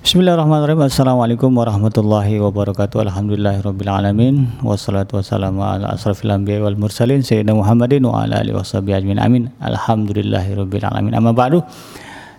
[0.00, 0.88] Bismillahirrahmanirrahim.
[0.88, 3.04] Assalamualaikum warahmatullahi wabarakatuh.
[3.04, 9.20] Alhamdulillahirrabbilalamin Wassalatu wassalamu ala asrafil anbiya wal mursalin Sayyidina Muhammadin wa ala alihi wassabi ajmin
[9.20, 9.52] amin.
[9.60, 11.60] Alhamdulillahirrabbilalamin Amma ba'du.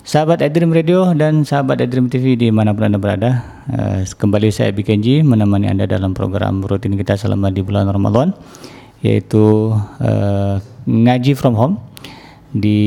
[0.02, 4.74] Sahabat Adrim Radio dan sahabat Adrim TV di mana pun anda berada uh, Kembali saya
[4.74, 8.34] Bikenji menemani anda dalam program rutin kita selama di bulan Ramadan
[9.06, 10.58] Yaitu uh,
[10.90, 11.78] Ngaji from Home
[12.58, 12.82] Di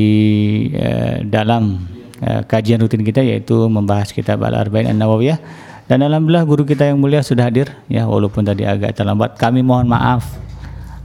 [0.75, 5.39] uh, dalam uh, kajian rutin kita yaitu membahas kitab Al-Arba'in An-Nawawiyah.
[5.85, 9.37] Dan alhamdulillah guru kita yang mulia sudah hadir ya walaupun tadi agak terlambat.
[9.37, 10.25] Kami mohon maaf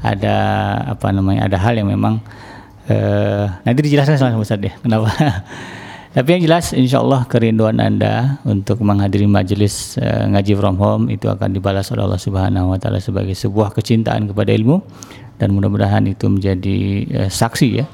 [0.01, 0.37] ada
[0.97, 2.25] apa namanya ada hal yang memang
[2.89, 5.12] uh, nanti dijelaskan sama Ustaz deh kenapa.
[6.17, 11.31] Tapi yang jelas insya Allah kerinduan anda untuk menghadiri majelis uh, ngaji from home itu
[11.31, 14.83] akan dibalas oleh Allah Subhanahu Wa Taala sebagai sebuah kecintaan kepada ilmu.
[15.39, 16.79] Dan mudah-mudahan itu menjadi
[17.15, 17.87] uh, saksi ya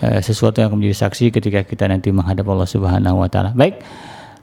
[0.00, 3.52] Eh, sesuatu yang akan menjadi saksi ketika kita nanti menghadap Allah Subhanahu wa taala.
[3.52, 3.84] Baik.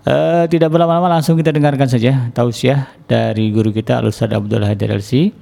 [0.07, 4.87] Uh, tidak berlama-lama langsung kita dengarkan saja tausiah dari guru kita Al Ustaz Abdul Hadir
[4.95, 5.35] LC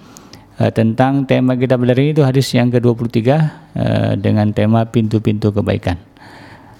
[0.57, 3.37] uh, tentang tema kita berdiri itu hadis yang ke-23 uh,
[4.17, 6.01] dengan tema pintu-pintu kebaikan.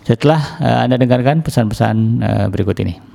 [0.02, 3.15] Setelah uh, Anda dengarkan pesan-pesan uh, berikut ini.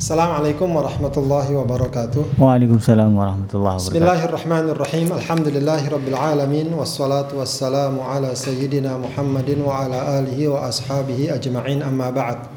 [0.00, 2.40] Assalamualaikum warahmatullahi wabarakatuh.
[2.40, 3.92] Waalaikumsalam warahmatullahi wabarakatuh.
[3.92, 5.12] Bismillahirrahmanirrahim.
[5.12, 12.48] Alhamdulillahirabbil alamin wassalatu wassalamu ala sayyidina Muhammadin wa ala alihi wa ashabihi ajma'in amma ba'd.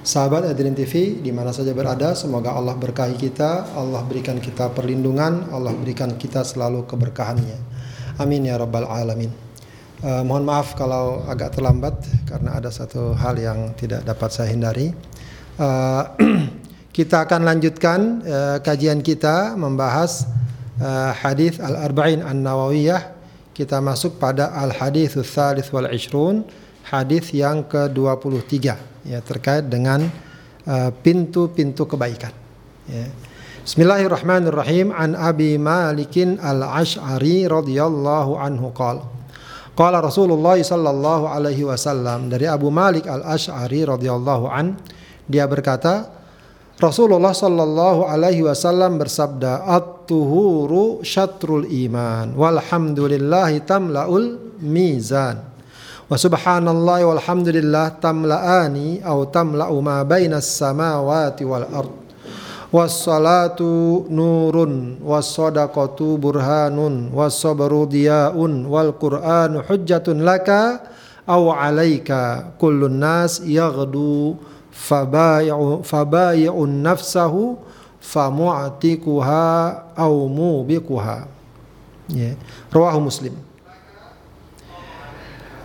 [0.00, 5.52] Sahabat Adrin TV di mana saja berada, semoga Allah berkahi kita, Allah berikan kita perlindungan,
[5.52, 7.60] Allah berikan kita selalu keberkahannya.
[8.16, 9.28] Amin ya rabbal alamin.
[10.00, 14.96] Uh, mohon maaf kalau agak terlambat karena ada satu hal yang tidak dapat saya hindari.
[15.60, 16.08] Uh,
[16.92, 20.28] Kita akan lanjutkan uh, kajian kita membahas
[20.76, 23.16] uh, hadis Al-Arba'in An-Nawawiyah.
[23.56, 26.44] Kita masuk pada Al-Hadis Tsalits wal Ishrun,
[26.92, 28.52] hadis yang ke-23
[29.08, 30.04] ya terkait dengan
[31.00, 32.32] pintu-pintu uh, kebaikan.
[32.84, 33.08] Ya.
[33.64, 34.92] Bismillahirrahmanirrahim.
[34.92, 39.08] An Abi Malikin Al-Ash'ari radhiyallahu anhu qala
[39.72, 44.76] Qala Rasulullah sallallahu alaihi wasallam dari Abu Malik Al-Ash'ari radhiyallahu an
[45.24, 46.21] dia berkata
[46.80, 55.52] Rasulullah Shallallahu Alaihi Wasallam bersabda, "At-tuhuru syatrul iman, walhamdulillahi tamlaul mizan."
[56.08, 61.92] Wa subhanallah walhamdulillah tamla'ani atau tamla'u ma bainas samawati wal ard.
[62.72, 70.80] Wassalatu nurun wassadaqatu burhanun wassabru diyaun wal qur'anu hujjatun laka
[71.28, 74.40] aw alaika kullun nas yaghdu
[74.72, 77.60] fabayi'un nafsahu
[78.02, 79.44] famu'tikuha
[79.94, 81.30] au mubiquha.
[82.10, 82.34] Ya.
[82.74, 83.38] Rawahu muslim.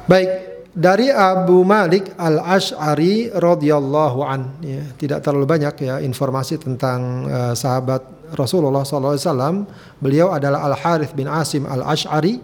[0.08, 0.30] Baik
[0.72, 4.56] dari Abu Malik Al Ash'ari radhiyallahu an.
[4.62, 8.06] Ya, tidak terlalu banyak ya informasi tentang uh, sahabat
[8.38, 9.68] Rasulullah SAW
[10.00, 12.40] beliau adalah Al Harith bin Asim Al Ash'ari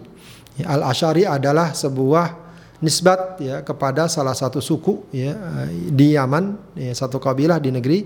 [0.60, 2.43] ya, Al Ash'ari adalah sebuah
[2.84, 5.32] nisbat ya kepada salah satu suku ya
[5.88, 8.04] di Yaman ya, satu kabilah di negeri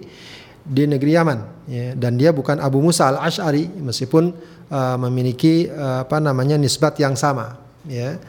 [0.68, 4.36] di negeri Yaman ya, dan dia bukan Abu Musa al Ashari meskipun
[4.68, 7.56] uh, memiliki uh, apa namanya nisbat yang sama
[7.88, 8.20] ya.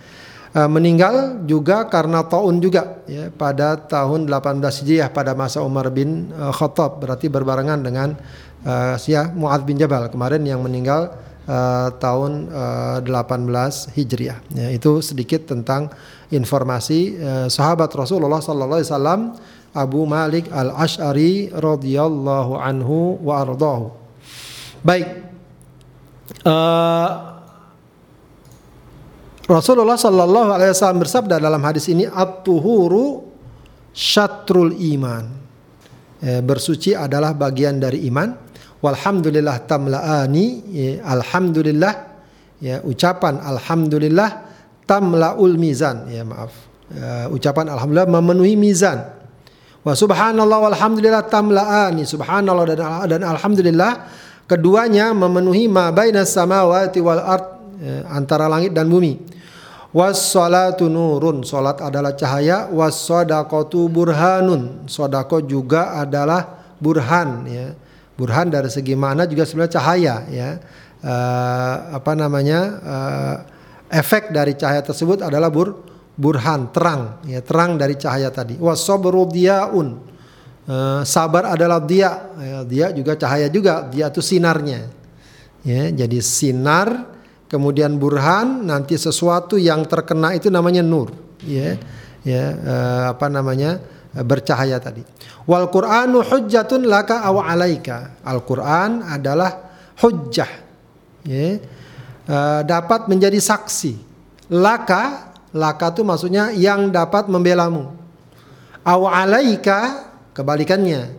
[0.49, 6.33] Uh, meninggal juga karena taun juga ya pada tahun 18 Hijriah pada masa Umar bin
[6.33, 8.17] uh, Khattab berarti berbarengan dengan
[8.65, 11.13] uh, ya Muad bin Jabal kemarin yang meninggal
[11.45, 14.73] uh, tahun uh, 18 Hijriah ya.
[14.73, 15.93] Itu sedikit tentang
[16.29, 19.21] informasi eh, sahabat Rasulullah sallallahu alaihi wasallam
[19.73, 23.93] Abu Malik Al Ash'ari radhiyallahu anhu wa ardahu.
[24.81, 25.29] Baik.
[26.45, 27.37] Uh,
[29.49, 33.25] Rasulullah sallallahu alaihi wasallam bersabda dalam hadis ini at-tuhuru
[33.93, 35.25] syatrul iman.
[36.21, 38.29] Eh, bersuci adalah bagian dari iman.
[38.79, 41.93] Walhamdulillah tamlaani, eh, alhamdulillah
[42.59, 44.48] ya ucapan alhamdulillah
[44.89, 46.09] tamlaul mizan.
[46.09, 46.49] Ya maaf.
[46.89, 49.05] Uh, ucapan alhamdulillah memenuhi mizan.
[49.85, 54.09] Wa subhanallah walhamdulillah tamlaani subhanallah dan dan alhamdulillah
[54.49, 57.45] keduanya memenuhi ma bainas samawati wal ard
[57.77, 59.37] ya, antara langit dan bumi.
[59.89, 61.41] Wassalatu nurun.
[61.41, 62.69] Salat adalah cahaya.
[62.69, 64.85] Wassadaqatu burhanun.
[64.85, 67.73] Sedekah juga adalah burhan ya.
[68.13, 70.49] Burhan dari segi mana juga sebenarnya cahaya ya.
[71.01, 72.59] Uh, apa namanya?
[72.85, 73.35] Uh,
[73.89, 75.75] efek dari cahaya tersebut adalah bur
[76.19, 79.99] burhan terang ya terang dari cahaya tadi wasabru diaun
[80.67, 84.91] uh, sabar adalah dia ya, dia juga cahaya juga dia itu sinarnya
[85.63, 87.07] ya jadi sinar
[87.49, 91.09] kemudian burhan nanti sesuatu yang terkena itu namanya nur
[91.43, 91.79] ya
[92.23, 93.79] ya uh, apa namanya
[94.15, 95.03] eh, bercahaya tadi.
[95.47, 98.21] Wal Qur'anu hujjatun laka aw alaika.
[98.21, 99.71] Al-Qur'an adalah
[100.03, 100.51] hujjah.
[101.25, 101.59] Ya.
[102.29, 103.97] Uh, dapat menjadi saksi.
[104.53, 107.89] Laka, laka itu maksudnya yang dapat membelamu.
[108.85, 110.05] Aw alaika
[110.37, 111.09] kebalikannya.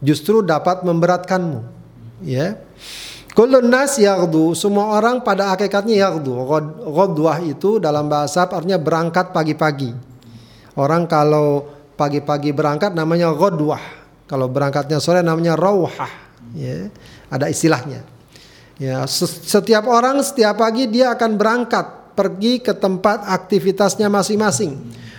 [0.00, 1.60] Justru dapat memberatkanmu.
[2.24, 2.56] Ya.
[3.36, 6.32] Kullun nas yaghdu, semua orang pada hakikatnya yaghdu.
[6.88, 9.92] Ghadwah itu dalam bahasa artinya berangkat pagi-pagi.
[10.72, 11.68] Orang kalau
[12.00, 13.80] pagi-pagi berangkat namanya ghadwah.
[14.24, 16.08] Kalau berangkatnya sore namanya rauhah.
[16.56, 16.88] Ya,
[17.28, 18.15] ada istilahnya.
[18.76, 24.76] Ya, setiap orang setiap pagi dia akan berangkat pergi ke tempat aktivitasnya masing-masing.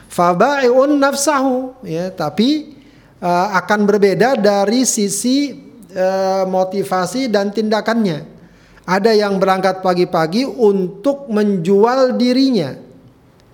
[0.07, 2.77] Fabai'un nafsahu, ya, tapi
[3.17, 5.67] uh, akan berbeda dari sisi
[5.97, 8.21] Eh, motivasi dan tindakannya.
[8.85, 12.77] Ada yang berangkat pagi-pagi untuk menjual dirinya.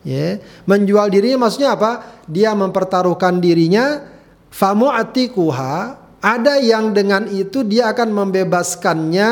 [0.03, 2.19] Ya, menjual dirinya maksudnya apa?
[2.27, 4.03] Dia mempertaruhkan dirinya
[4.51, 5.75] famu'atikuha
[6.19, 9.31] ada yang dengan itu dia akan membebaskannya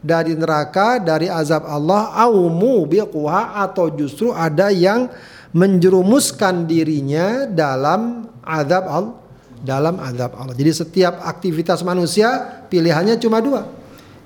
[0.00, 5.08] dari neraka, dari azab Allah, aumu biquha atau justru ada yang
[5.56, 9.26] menjerumuskan dirinya dalam azab Allah
[9.66, 10.54] dalam azab Allah.
[10.54, 13.66] Jadi setiap aktivitas manusia pilihannya cuma dua.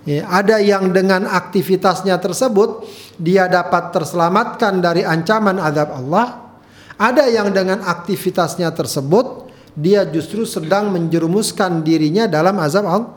[0.08, 2.88] Ya, ada yang dengan aktivitasnya tersebut
[3.20, 6.56] dia dapat terselamatkan dari ancaman azab Allah.
[7.00, 13.10] Ada yang dengan aktivitasnya tersebut dia justru sedang menjerumuskan dirinya dalam azab Allah.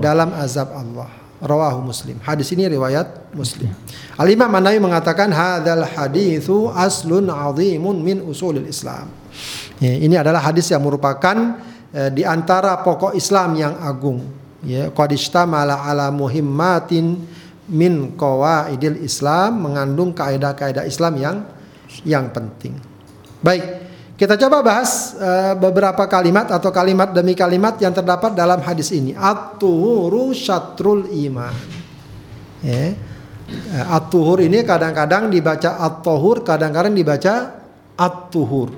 [0.00, 1.25] Dalam azab Allah.
[1.40, 2.16] Rawahu Muslim.
[2.24, 3.68] Hadis ini riwayat Muslim.
[4.16, 9.12] Al Imam An-Nawawi mengatakan hadzal haditsu aslun azimun min usulil Islam.
[9.76, 11.60] Ya, ini adalah hadis yang merupakan
[11.92, 14.24] eh, di antara pokok Islam yang agung.
[14.64, 17.20] Ya, qad istamala ala muhimmatin
[17.68, 21.36] min qawaidil Islam mengandung kaidah-kaidah Islam yang
[22.02, 22.80] yang penting.
[23.44, 23.85] Baik,
[24.16, 29.12] kita coba bahas uh, beberapa kalimat atau kalimat demi kalimat yang terdapat dalam hadis ini.
[29.12, 31.52] At-tuhuru syatrul iman.
[32.64, 32.96] Ya.
[33.46, 37.62] Eh, at-tuhur ini kadang-kadang dibaca at-tuhur, kadang-kadang dibaca
[37.94, 38.74] at-tuhur.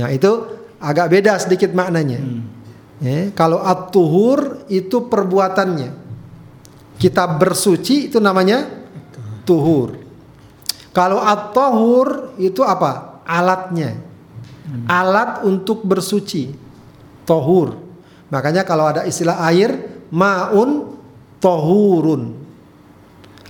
[0.00, 0.32] Nah itu
[0.78, 2.22] agak beda sedikit maknanya.
[2.22, 2.42] Hmm.
[3.02, 6.06] Ya, kalau at-tuhur itu perbuatannya.
[6.94, 8.70] Kita bersuci itu namanya
[9.42, 9.98] tuhur.
[10.94, 13.20] Kalau at-tahur itu apa?
[13.26, 14.13] Alatnya.
[14.64, 14.88] Hmm.
[14.88, 16.52] Alat untuk bersuci.
[17.28, 17.76] Tohur.
[18.32, 20.96] Makanya kalau ada istilah air, maun
[21.40, 22.32] tohurun.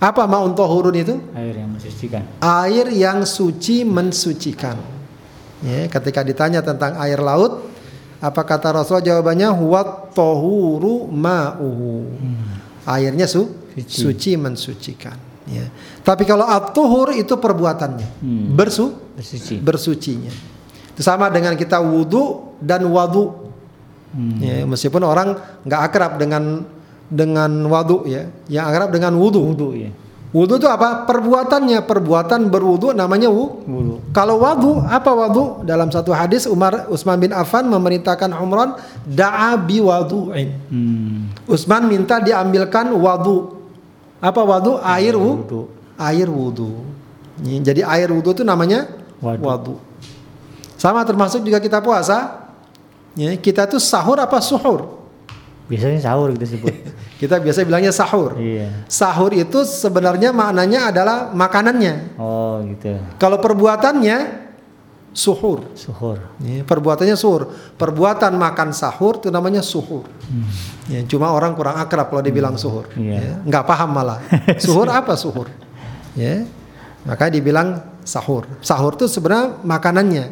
[0.02, 1.14] Apa maun tohurun itu?
[1.32, 2.22] Air yang mensucikan.
[2.43, 4.76] Air yang suci mensucikan.
[5.64, 7.64] Ya, ketika ditanya tentang air laut,
[8.20, 11.93] apa kata Rasul jawabannya huwa tohuru ma'uhu.
[12.20, 12.44] Hmm.
[12.84, 15.16] Airnya su suci, suci mensucikan.
[15.49, 15.69] Ya.
[16.05, 18.46] Tapi kalau at-tuhur itu perbuatannya, hmm.
[18.56, 19.56] bersu bersuci.
[19.61, 20.32] bersucinya.
[20.94, 23.50] Itu sama dengan kita wudhu dan wadu.
[24.14, 24.38] Hmm.
[24.38, 25.35] Ya, meskipun orang
[25.67, 26.62] nggak akrab dengan
[27.11, 29.43] dengan wadu ya, yang akrab dengan wudhu.
[29.52, 29.91] Wudhu ya.
[30.35, 31.06] Wudhu itu apa?
[31.06, 34.02] Perbuatannya, perbuatan berwudhu namanya wudhu.
[34.11, 35.62] Kalau wudhu, apa wudhu?
[35.62, 38.75] Dalam satu hadis Umar Utsman bin Affan memerintahkan Umran
[39.06, 40.49] da'a bi wudu'in.
[40.70, 41.31] Hmm.
[41.47, 43.62] Utsman minta diambilkan wudhu.
[44.19, 44.82] Apa wudhu?
[44.82, 45.70] Air wudhu.
[45.94, 46.82] Air wudhu.
[47.38, 48.90] Jadi air wudhu itu namanya
[49.23, 49.79] wudhu.
[50.85, 52.45] Sama termasuk juga kita puasa.
[53.17, 55.00] Ya, kita tuh sahur apa suhur?
[55.64, 56.75] Biasanya sahur kita sebut.
[57.25, 58.37] Kita biasa bilangnya sahur.
[58.37, 58.85] Iya.
[58.85, 62.21] Sahur itu sebenarnya maknanya adalah makanannya.
[62.21, 63.00] Oh gitu.
[63.17, 64.45] Kalau perbuatannya
[65.17, 65.73] suhur.
[65.73, 66.21] Suhur.
[66.45, 67.49] Ya, perbuatannya suhur.
[67.81, 70.05] Perbuatan makan sahur itu namanya suhur.
[70.05, 70.45] Hmm.
[70.91, 72.61] Ya, cuma orang kurang akrab kalau dibilang hmm.
[72.61, 72.85] suhur.
[72.93, 73.17] Iya.
[73.17, 74.21] Ya, nggak paham malah.
[74.67, 75.49] suhur apa suhur?
[76.12, 76.45] Ya,
[77.09, 78.46] maka dibilang sahur.
[78.61, 80.26] Sahur itu sebenarnya makanannya.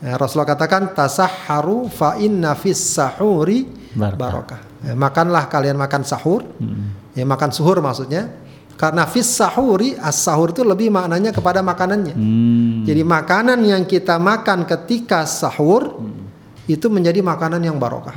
[0.00, 4.60] Ya, Rasulullah katakan tasahharu fa inna fis sahuri barokah.
[4.80, 6.42] Ya, makanlah kalian makan sahur.
[6.56, 6.96] Hmm.
[7.12, 8.32] Ya makan suhur maksudnya.
[8.80, 12.16] Karena fis sahuri as sahur itu lebih maknanya kepada makanannya.
[12.16, 12.88] Hmm.
[12.88, 16.64] Jadi makanan yang kita makan ketika sahur hmm.
[16.64, 18.16] itu menjadi makanan yang barokah.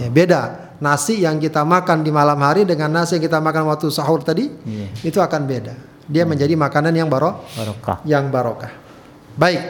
[0.00, 0.40] Ya, beda
[0.80, 4.48] nasi yang kita makan di malam hari dengan nasi yang kita makan waktu sahur tadi
[4.64, 4.88] yeah.
[5.04, 5.89] itu akan beda.
[6.10, 6.30] Dia hmm.
[6.34, 8.02] menjadi makanan yang baro barokah.
[8.02, 8.72] Yang barokah.
[9.38, 9.62] Baik.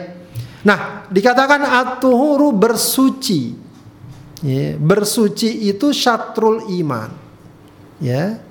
[0.65, 3.57] Nah, dikatakan at-tuhuru bersuci.
[4.41, 7.13] Ya, bersuci itu syatrul iman.
[8.01, 8.41] Ya.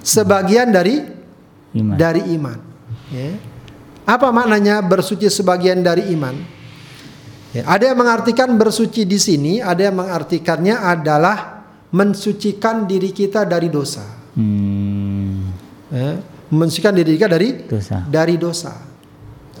[0.00, 1.04] Sebagian dari
[1.76, 1.96] iman.
[2.00, 2.58] dari iman.
[3.12, 3.36] Ya.
[4.08, 6.32] Apa maknanya bersuci sebagian dari iman?
[7.52, 13.68] Ya, ada yang mengartikan bersuci di sini, ada yang mengartikannya adalah mensucikan diri kita dari
[13.68, 14.06] dosa.
[14.38, 15.50] Hmm.
[15.90, 17.96] Ya, mensucikan diri kita dari dosa.
[18.06, 18.72] Dari dosa.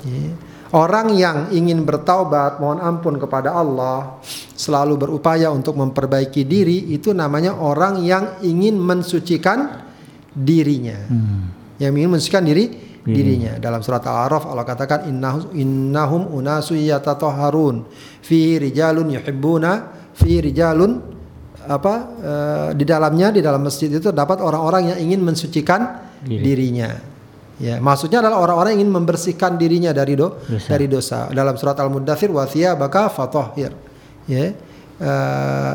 [0.04, 0.34] Ya.
[0.70, 4.22] Orang yang ingin bertaubat, mohon ampun kepada Allah,
[4.54, 9.82] selalu berupaya untuk memperbaiki diri, itu namanya orang yang ingin mensucikan
[10.30, 11.10] dirinya.
[11.10, 11.50] Hmm.
[11.74, 12.70] Yang ingin mensucikan diri
[13.02, 13.56] dirinya.
[13.58, 17.88] Dalam surat Al-A'raf Allah katakan innahum, innahum unasu yatatahharun
[18.22, 19.70] fi rijalun yuhibbuna
[20.14, 21.00] fi rijalun
[21.66, 26.42] apa uh, di dalamnya di dalam masjid itu dapat orang-orang yang ingin mensucikan Diri.
[26.44, 26.90] dirinya.
[27.60, 30.68] Ya, maksudnya adalah orang-orang yang ingin membersihkan dirinya dari do dosa.
[30.72, 31.28] dari dosa.
[31.28, 33.76] Dalam surat Al-Muddathir wa baka fatahhir.
[34.24, 34.56] Ya.
[35.00, 35.74] Uh,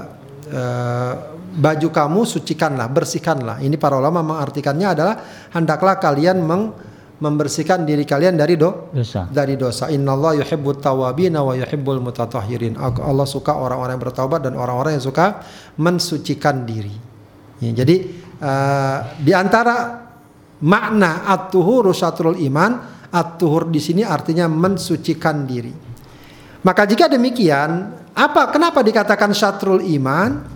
[0.50, 1.14] uh,
[1.56, 3.62] baju kamu sucikanlah, bersihkanlah.
[3.62, 5.16] Ini para ulama mengartikannya adalah
[5.54, 6.74] hendaklah kalian meng
[7.16, 9.30] membersihkan diri kalian dari do dosa.
[9.32, 9.88] Dari dosa.
[9.88, 12.76] Innallaha yuhibbut tawabina wa yuhibbul mutatahhirin.
[12.82, 15.46] Allah suka orang-orang yang bertaubat dan orang-orang yang suka
[15.80, 16.92] mensucikan diri.
[17.64, 17.96] Ya, jadi
[18.44, 20.05] uh, di antara
[20.64, 22.80] Makna at-tuhuru syatrul iman,
[23.12, 25.74] at-tuhur di sini artinya mensucikan diri.
[26.64, 30.56] Maka jika demikian, apa kenapa dikatakan syatrul iman?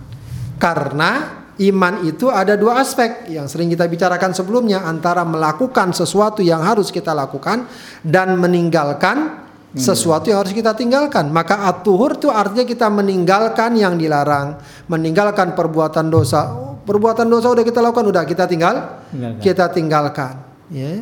[0.56, 6.64] Karena iman itu ada dua aspek yang sering kita bicarakan sebelumnya antara melakukan sesuatu yang
[6.64, 7.68] harus kita lakukan
[8.00, 11.30] dan meninggalkan sesuatu yang harus kita tinggalkan.
[11.30, 14.58] Maka at-tuhur itu artinya kita meninggalkan yang dilarang,
[14.90, 19.38] meninggalkan perbuatan dosa perbuatan dosa udah kita lakukan udah kita tinggal tinggalkan.
[19.38, 20.34] kita tinggalkan
[20.72, 20.92] ya.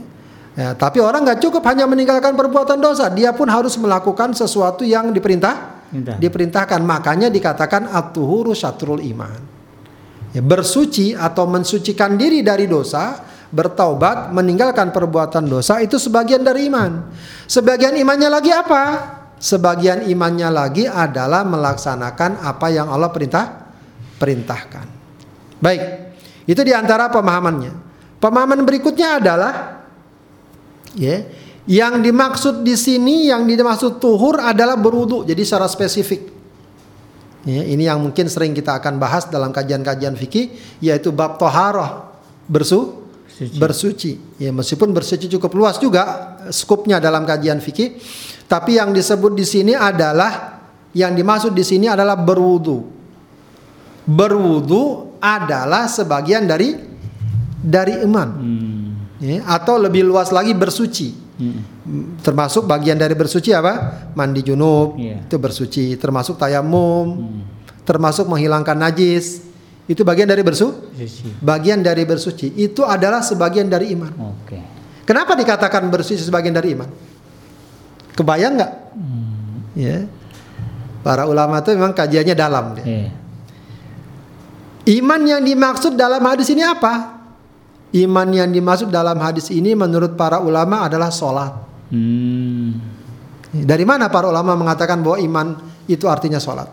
[0.52, 5.08] ya tapi orang nggak cukup hanya meninggalkan perbuatan dosa dia pun harus melakukan sesuatu yang
[5.14, 6.20] diperintah Minta.
[6.20, 9.40] diperintahkan makanya dikatakan atuhuru syatrul iman
[10.36, 17.08] ya, bersuci atau mensucikan diri dari dosa bertaubat meninggalkan perbuatan dosa itu sebagian dari iman
[17.48, 18.82] sebagian imannya lagi apa
[19.40, 23.72] sebagian imannya lagi adalah melaksanakan apa yang Allah perintah
[24.20, 24.98] perintahkan
[25.58, 25.82] Baik,
[26.46, 27.74] itu di antara pemahamannya.
[28.22, 29.82] Pemahaman berikutnya adalah,
[30.94, 31.26] ya,
[31.66, 35.26] yang dimaksud di sini, yang dimaksud tuhur adalah berwudu.
[35.26, 36.38] Jadi secara spesifik.
[37.46, 42.10] Ya, ini yang mungkin sering kita akan bahas dalam kajian-kajian fikih, yaitu bab toharoh
[42.46, 42.97] bersu,
[43.38, 43.54] Suci.
[43.54, 44.12] bersuci.
[44.42, 47.94] Ya, meskipun bersuci cukup luas juga skupnya dalam kajian fikih,
[48.50, 50.58] tapi yang disebut di sini adalah
[50.90, 52.82] yang dimaksud di sini adalah berwudu.
[54.02, 56.74] Berwudu adalah sebagian dari
[57.62, 58.28] dari iman.
[58.34, 58.90] Hmm.
[59.22, 61.14] Ya, atau lebih luas lagi bersuci.
[61.38, 62.18] Hmm.
[62.18, 64.10] Termasuk bagian dari bersuci apa?
[64.18, 65.22] Mandi junub yeah.
[65.22, 67.40] itu bersuci, termasuk tayamum, hmm.
[67.86, 69.47] termasuk menghilangkan najis.
[69.88, 71.40] Itu bagian dari bersu bersuci.
[71.40, 74.12] Bagian dari bersuci itu adalah sebagian dari iman.
[74.44, 74.60] Okay.
[75.08, 76.88] Kenapa dikatakan bersuci sebagian dari iman?
[78.12, 78.72] Kebayang nggak?
[78.92, 79.72] Hmm.
[79.72, 80.04] Ya.
[81.00, 82.76] Para ulama itu memang kajiannya dalam.
[82.84, 83.16] Yeah.
[85.00, 87.16] Iman yang dimaksud dalam hadis ini apa?
[87.96, 91.52] Iman yang dimaksud dalam hadis ini menurut para ulama adalah sholat.
[91.88, 92.76] Hmm.
[93.48, 95.46] Dari mana para ulama mengatakan bahwa iman
[95.88, 96.68] itu artinya sholat?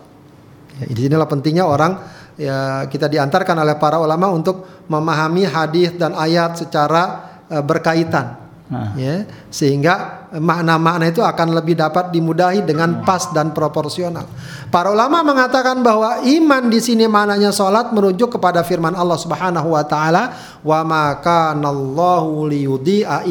[0.76, 1.96] Ya, di sinilah pentingnya orang
[2.36, 7.02] ya kita diantarkan oleh para ulama untuk memahami hadis dan ayat secara
[7.50, 8.46] uh, berkaitan.
[8.66, 8.98] Nah.
[8.98, 14.26] ya sehingga makna-makna itu akan lebih dapat dimudahi dengan pas dan proporsional.
[14.74, 19.86] Para ulama mengatakan bahwa iman di sini maknanya salat merujuk kepada firman Allah Subhanahu wa
[19.86, 20.34] taala
[20.66, 23.22] wa ma kanallahu liyudhi'a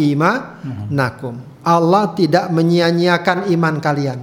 [0.88, 1.36] nakum.
[1.68, 4.20] Allah tidak menyia-nyiakan iman kalian.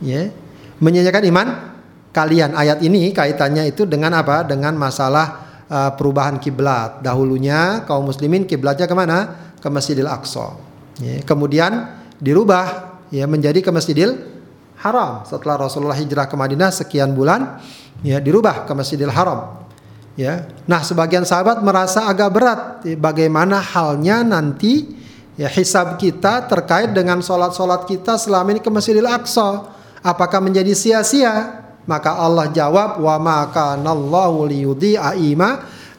[0.00, 0.32] Ya.
[0.80, 1.46] Menyia-nyiakan iman
[2.10, 2.54] kalian.
[2.58, 4.42] Ayat ini kaitannya itu dengan apa?
[4.46, 7.02] Dengan masalah uh, perubahan kiblat.
[7.04, 9.50] Dahulunya kaum muslimin kiblatnya ke mana?
[9.60, 10.56] ke Masjidil Aqsa.
[10.98, 14.16] Ya, kemudian dirubah ya menjadi ke Masjidil
[14.80, 17.60] Haram setelah Rasulullah hijrah ke Madinah sekian bulan
[18.00, 19.60] ya dirubah ke Masjidil Haram.
[20.16, 20.48] Ya.
[20.68, 24.96] Nah, sebagian sahabat merasa agak berat ya, bagaimana halnya nanti
[25.36, 29.76] ya hisab kita terkait dengan sholat-sholat kita selama ini ke Masjidil Aqsa.
[30.00, 31.59] Apakah menjadi sia-sia?
[31.88, 35.16] Maka Allah jawab wa ma kanallahu liyudhi'a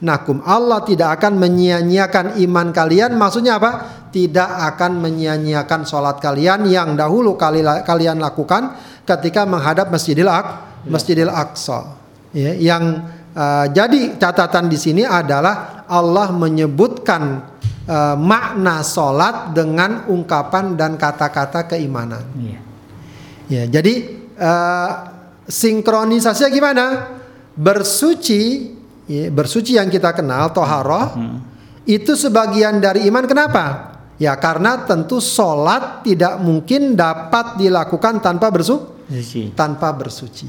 [0.01, 0.41] nakum.
[0.43, 3.15] Allah tidak akan menyia-nyiakan iman kalian.
[3.15, 3.71] Maksudnya apa?
[4.11, 8.75] Tidak akan menyia-nyiakan sholat kalian yang dahulu kali, kalian lakukan
[9.07, 10.89] ketika menghadap Masjidil Aqsa.
[10.89, 11.79] Masjidil Aqsa.
[12.31, 17.43] Ya, yang uh, jadi catatan di sini adalah Allah menyebutkan
[17.87, 22.23] uh, makna sholat dengan ungkapan dan kata-kata keimanan.
[22.39, 22.59] Ya,
[23.51, 23.93] ya jadi
[24.39, 25.10] uh,
[25.47, 26.85] sinkronisasinya gimana?
[27.55, 28.71] Bersuci
[29.05, 31.37] ya, bersuci yang kita kenal toharoh hmm.
[31.85, 33.65] itu sebagian dari iman kenapa?
[34.21, 40.45] Ya karena tentu sholat tidak mungkin dapat dilakukan tanpa bersuci, tanpa bersuci.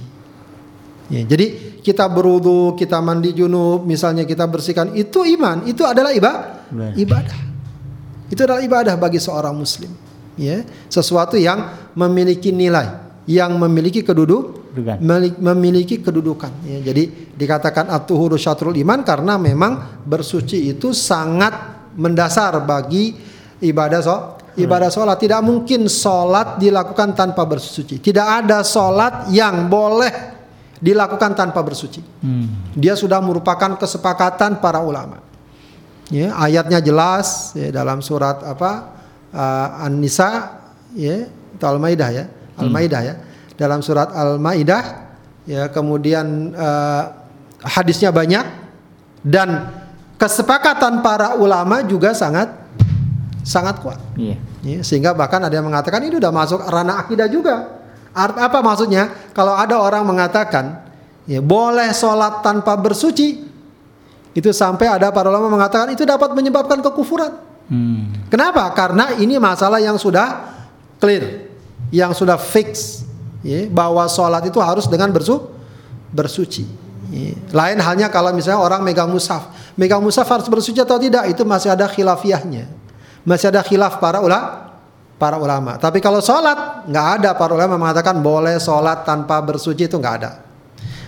[1.08, 6.72] Ya, jadi kita berudu, kita mandi junub, misalnya kita bersihkan itu iman, itu adalah ibadah.
[6.96, 7.40] Ibadah.
[8.32, 9.92] Itu adalah ibadah bagi seorang muslim.
[10.36, 12.88] ya sesuatu yang memiliki nilai
[13.28, 14.96] yang memiliki keduduk Kedudukan.
[15.36, 16.80] memiliki kedudukan ya.
[16.80, 17.04] jadi
[17.36, 21.52] dikatakan at-tuhuru syatrul iman karena memang bersuci itu sangat
[21.92, 23.12] mendasar bagi
[23.60, 24.16] ibadah so
[24.56, 30.32] ibadah sholat tidak mungkin sholat dilakukan tanpa bersuci tidak ada sholat yang boleh
[30.82, 32.74] dilakukan tanpa bersuci Hmm.
[32.74, 35.22] dia sudah merupakan kesepakatan para ulama.
[36.10, 38.92] Ya, ayatnya jelas ya, dalam surat apa
[39.32, 40.60] uh, An-Nisa
[40.92, 42.24] ya atau Al-Maidah ya,
[42.58, 43.14] Al-Maidah ya.
[43.62, 45.14] Dalam surat Al-Maidah
[45.46, 47.02] ya kemudian uh,
[47.62, 48.42] hadisnya banyak
[49.22, 49.70] dan
[50.18, 52.50] kesepakatan para ulama juga sangat
[53.46, 54.02] sangat kuat.
[54.18, 54.38] Iya.
[54.62, 57.82] Ya, sehingga bahkan ada yang mengatakan ini udah masuk ranah akidah juga.
[58.14, 59.10] Art, apa maksudnya?
[59.30, 60.82] Kalau ada orang mengatakan
[61.26, 63.46] ya boleh sholat tanpa bersuci,
[64.34, 67.34] itu sampai ada para ulama mengatakan itu dapat menyebabkan kekufuran.
[67.66, 68.26] Hmm.
[68.26, 68.70] Kenapa?
[68.74, 70.54] Karena ini masalah yang sudah
[71.02, 71.50] clear,
[71.90, 73.02] yang sudah fix,
[73.42, 75.50] ya, bahwa sholat itu harus dengan bersu
[76.14, 76.64] bersuci.
[77.12, 77.36] Ya.
[77.52, 81.74] Lain halnya kalau misalnya orang megang mushaf, megang mushaf harus bersuci atau tidak, itu masih
[81.74, 82.70] ada khilafiyahnya,
[83.26, 84.72] masih ada khilaf para ulama.
[85.20, 85.78] Para ulama.
[85.78, 90.42] Tapi kalau sholat nggak ada para ulama mengatakan boleh sholat tanpa bersuci itu nggak ada.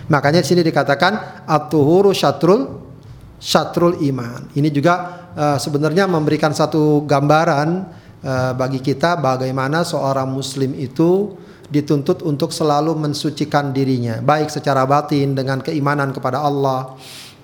[0.07, 2.85] Makanya di sini dikatakan at-tuhuru syatrul
[3.41, 4.47] syatrul iman.
[4.55, 4.93] Ini juga
[5.35, 7.69] eh, sebenarnya memberikan satu gambaran
[8.23, 15.33] eh, bagi kita bagaimana seorang muslim itu dituntut untuk selalu mensucikan dirinya, baik secara batin
[15.33, 16.93] dengan keimanan kepada Allah,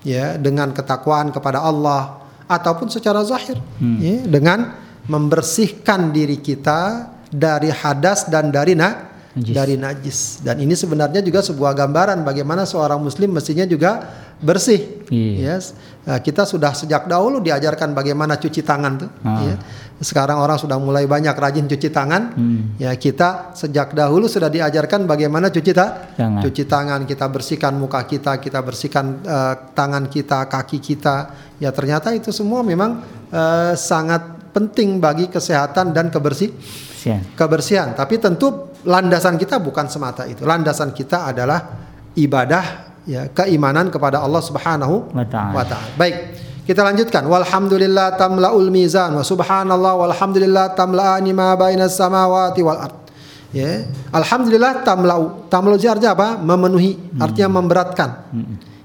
[0.06, 3.58] ya, dengan ketakwaan kepada Allah ataupun secara zahir,
[3.98, 4.78] ya, dengan
[5.10, 9.54] membersihkan diri kita dari hadas dan dari na Najis.
[9.56, 10.18] dari najis.
[10.44, 14.04] Dan ini sebenarnya juga sebuah gambaran bagaimana seorang muslim mestinya juga
[14.44, 15.08] bersih.
[15.08, 15.56] Iya.
[15.56, 15.72] Yes.
[16.04, 19.10] Nah, kita sudah sejak dahulu diajarkan bagaimana cuci tangan tuh.
[19.24, 19.40] Ah.
[19.40, 19.56] ya.
[20.02, 22.34] Sekarang orang sudah mulai banyak rajin cuci tangan.
[22.34, 22.74] Hmm.
[22.74, 26.42] Ya kita sejak dahulu sudah diajarkan bagaimana cuci ta Tangan.
[26.42, 27.00] cuci tangan.
[27.06, 31.16] Kita bersihkan muka kita, kita bersihkan eh, tangan kita, kaki kita.
[31.62, 32.98] Ya ternyata itu semua memang
[33.30, 36.50] eh, sangat penting bagi kesehatan dan kebersih
[36.98, 37.22] Sian.
[37.38, 37.94] kebersihan.
[37.94, 40.42] Tapi tentu landasan kita bukan semata itu.
[40.46, 41.82] Landasan kita adalah
[42.14, 45.94] ibadah, ya, keimanan kepada Allah Subhanahu Wa ta'ala.
[45.98, 46.16] Baik,
[46.62, 47.26] kita lanjutkan.
[47.26, 52.96] Walhamdulillah tamlaul mizan wa subhanallah walhamdulillah tamla'ani ma bainas samawati wal ard.
[53.52, 53.84] Ya.
[54.14, 55.50] Alhamdulillah tamlau.
[55.50, 56.28] Tamlau itu artinya apa?
[56.40, 58.30] Memenuhi, artinya memberatkan.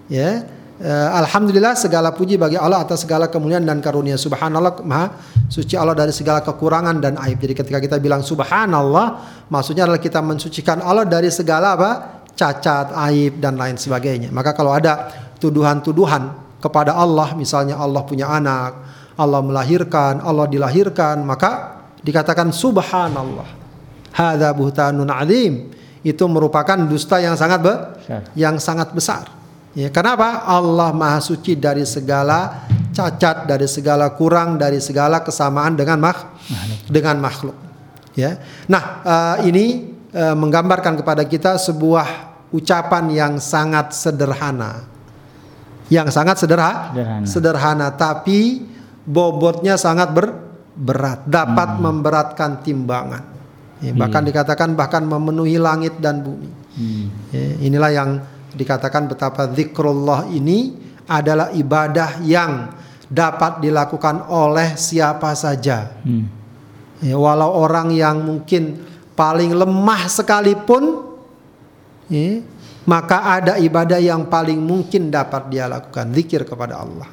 [0.10, 0.57] Ya.
[0.78, 4.14] Eh, Alhamdulillah segala puji bagi Allah atas segala kemuliaan dan karunia.
[4.14, 5.10] Subhanallah maha
[5.50, 7.42] suci Allah dari segala kekurangan dan aib.
[7.42, 11.92] Jadi ketika kita bilang subhanallah, maksudnya adalah kita mensucikan Allah dari segala apa?
[12.38, 14.30] cacat, aib dan lain sebagainya.
[14.30, 15.10] Maka kalau ada
[15.42, 16.30] tuduhan-tuduhan
[16.62, 18.78] kepada Allah, misalnya Allah punya anak,
[19.18, 23.50] Allah melahirkan, Allah dilahirkan, maka dikatakan subhanallah.
[24.14, 25.74] Hadza buhtanun azim.
[26.06, 27.82] Itu merupakan dusta yang sangat be-
[28.38, 29.37] yang sangat besar.
[29.78, 30.42] Ya, kenapa?
[30.50, 36.34] Allah Maha Suci dari segala cacat, dari segala kurang, dari segala kesamaan dengan mak
[36.90, 37.54] dengan makhluk.
[38.18, 38.42] Ya.
[38.66, 39.66] Nah, eh, ini
[40.10, 42.10] eh, menggambarkan kepada kita sebuah
[42.50, 44.90] ucapan yang sangat sederhana.
[45.94, 47.26] Yang sangat sederhana, Sederhana.
[47.30, 48.66] sederhana tapi
[49.06, 50.36] bobotnya sangat ber-
[50.74, 53.24] berat, dapat memberatkan timbangan.
[53.78, 56.50] Ya, bahkan dikatakan bahkan memenuhi langit dan bumi.
[56.74, 57.06] Hmm.
[57.30, 58.10] Ya, inilah yang
[58.58, 60.74] dikatakan betapa zikrullah ini
[61.06, 62.74] adalah ibadah yang
[63.08, 65.96] dapat dilakukan oleh siapa saja.
[66.04, 66.28] Hmm.
[67.00, 68.82] Ya, walau orang yang mungkin
[69.16, 71.14] paling lemah sekalipun,
[72.12, 72.42] ya,
[72.84, 77.08] maka ada ibadah yang paling mungkin dapat dia lakukan, zikir kepada Allah.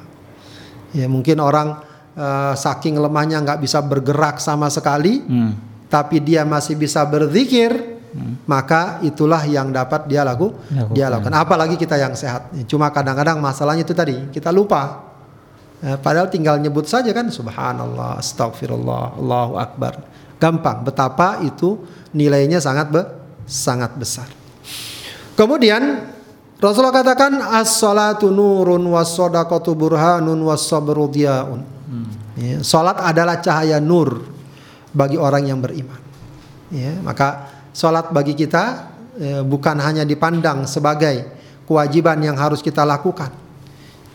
[0.91, 1.79] Ya, mungkin orang
[2.15, 5.55] eh, saking lemahnya nggak bisa bergerak sama sekali, Hmm.
[5.87, 7.94] tapi dia masih bisa berzikir,
[8.47, 10.95] maka itulah yang dapat dia laku, Lakukan.
[10.95, 11.33] dia lakukan.
[11.35, 12.47] Apalagi kita yang sehat.
[12.65, 15.03] Cuma kadang-kadang masalahnya itu tadi kita lupa.
[15.83, 19.99] Eh, padahal tinggal nyebut saja kan Subhanallah, Astagfirullah, Allahu Akbar.
[20.39, 20.87] Gampang.
[20.87, 21.83] Betapa itu
[22.15, 23.09] nilainya sangat be-
[23.43, 24.27] sangat besar.
[25.35, 26.07] Kemudian
[26.55, 31.61] Rasulullah katakan as-salatu nurun was sadaqatu burhanun was sabru diyaun.
[32.35, 34.23] Ya, salat adalah cahaya nur
[34.91, 35.99] bagi orang yang beriman.
[36.71, 38.63] Ya, maka salat bagi kita
[39.19, 41.27] eh, bukan hanya dipandang sebagai
[41.67, 43.43] kewajiban yang harus kita lakukan.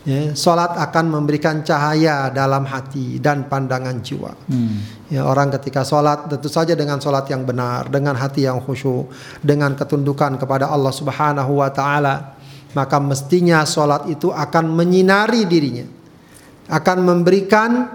[0.01, 4.33] Ya, salat akan memberikan cahaya dalam hati dan pandangan jiwa.
[4.49, 4.81] Hmm.
[5.13, 9.13] Ya, orang ketika sholat tentu saja dengan sholat yang benar, dengan hati yang khusyuk,
[9.45, 12.33] dengan ketundukan kepada Allah Subhanahu wa taala,
[12.73, 15.85] maka mestinya sholat itu akan menyinari dirinya.
[16.65, 17.93] Akan memberikan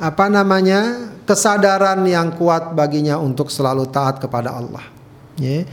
[0.00, 1.12] apa namanya?
[1.24, 4.93] kesadaran yang kuat baginya untuk selalu taat kepada Allah.
[5.38, 5.66] Ya.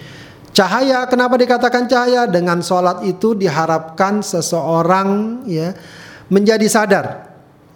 [0.52, 2.28] Cahaya, kenapa dikatakan cahaya?
[2.28, 5.72] Dengan sholat itu diharapkan seseorang ya
[6.28, 7.06] menjadi sadar,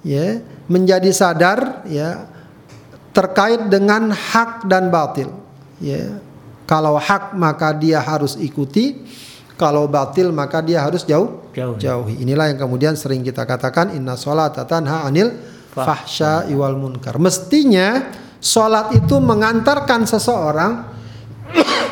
[0.03, 2.27] ya, menjadi sadar ya
[3.15, 5.31] terkait dengan hak dan batil.
[5.79, 6.19] Ya,
[6.67, 9.07] kalau hak maka dia harus ikuti,
[9.55, 11.79] kalau batil maka dia harus jauh Jauhi.
[11.79, 12.13] jauhi.
[12.27, 15.31] Inilah yang kemudian sering kita katakan inna sholata tanha anil
[15.71, 17.15] fahsya iwal munkar.
[17.23, 18.11] Mestinya
[18.43, 20.94] sholat itu mengantarkan seseorang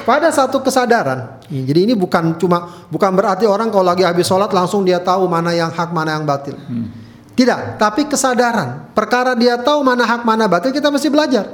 [0.07, 1.39] pada satu kesadaran.
[1.47, 5.55] Jadi ini bukan cuma bukan berarti orang kalau lagi habis sholat langsung dia tahu mana
[5.55, 6.55] yang hak mana yang batil.
[7.33, 8.93] Tidak, tapi kesadaran.
[8.93, 11.49] Perkara dia tahu mana hak mana batil kita mesti belajar.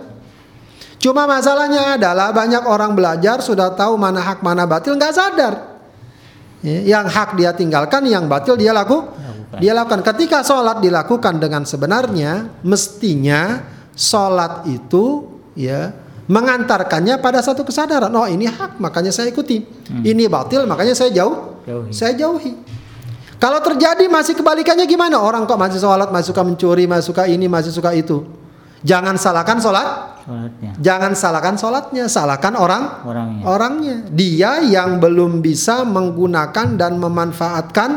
[1.00, 5.54] Cuma masalahnya adalah banyak orang belajar sudah tahu mana hak mana batil nggak sadar.
[6.60, 9.60] Ya, yang hak dia tinggalkan, yang batil dia laku, Lakukan.
[9.64, 10.02] dia lakukan.
[10.04, 13.64] Ketika sholat dilakukan dengan sebenarnya, mestinya
[13.96, 15.24] sholat itu
[15.56, 15.96] ya
[16.30, 18.14] mengantarkannya pada satu kesadaran.
[18.14, 19.66] Oh ini hak, makanya saya ikuti.
[19.90, 21.90] Ini batil, makanya saya jauh, Jauhi.
[21.90, 22.54] saya jauhi.
[23.40, 25.18] Kalau terjadi masih kebalikannya gimana?
[25.18, 28.28] Orang kok masih sholat, masih suka mencuri, masih suka ini, masih suka itu.
[28.80, 29.88] Jangan salahkan sholat,
[30.24, 30.72] Sholatnya.
[30.80, 33.44] jangan salahkan sholatnya, salahkan orang Orangnya.
[33.44, 33.96] orangnya.
[34.08, 37.90] Dia yang belum bisa menggunakan dan memanfaatkan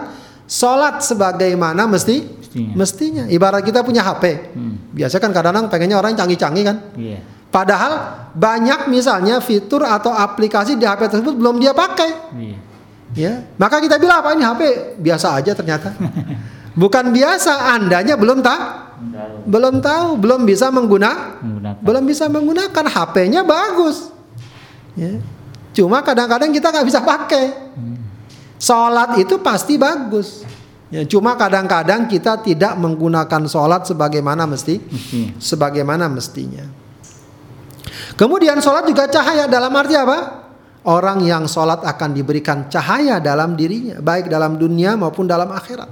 [0.46, 2.74] sholat sebagaimana mesti Mestinya.
[2.74, 3.24] mestinya.
[3.26, 4.24] Ibarat kita punya HP.
[4.54, 4.74] Hmm.
[4.90, 6.76] Biasa kan kadang-kadang pengennya orang canggih-canggih kan.
[6.94, 7.18] Iya.
[7.52, 7.92] Padahal
[8.32, 12.10] banyak misalnya fitur atau aplikasi di HP tersebut belum dia pakai.
[12.32, 12.58] Iya.
[13.12, 14.60] Ya, maka kita bilang apa ini HP
[14.96, 15.92] biasa aja ternyata.
[16.80, 18.60] Bukan biasa, andanya belum tak,
[19.44, 21.84] belum tahu, belum bisa mengguna, menggunakan.
[21.84, 24.08] belum bisa menggunakan HP-nya bagus.
[24.96, 25.20] Ya.
[25.76, 27.52] Cuma kadang-kadang kita nggak bisa pakai.
[28.56, 30.48] Sholat itu pasti bagus.
[30.88, 35.32] Ya, cuma kadang-kadang kita tidak menggunakan sholat sebagaimana mesti, Mestinya.
[35.36, 36.64] sebagaimana mestinya.
[38.16, 40.18] Kemudian sholat juga cahaya dalam arti apa?
[40.82, 45.86] Orang yang sholat akan diberikan cahaya dalam dirinya, baik dalam dunia maupun dalam akhirat.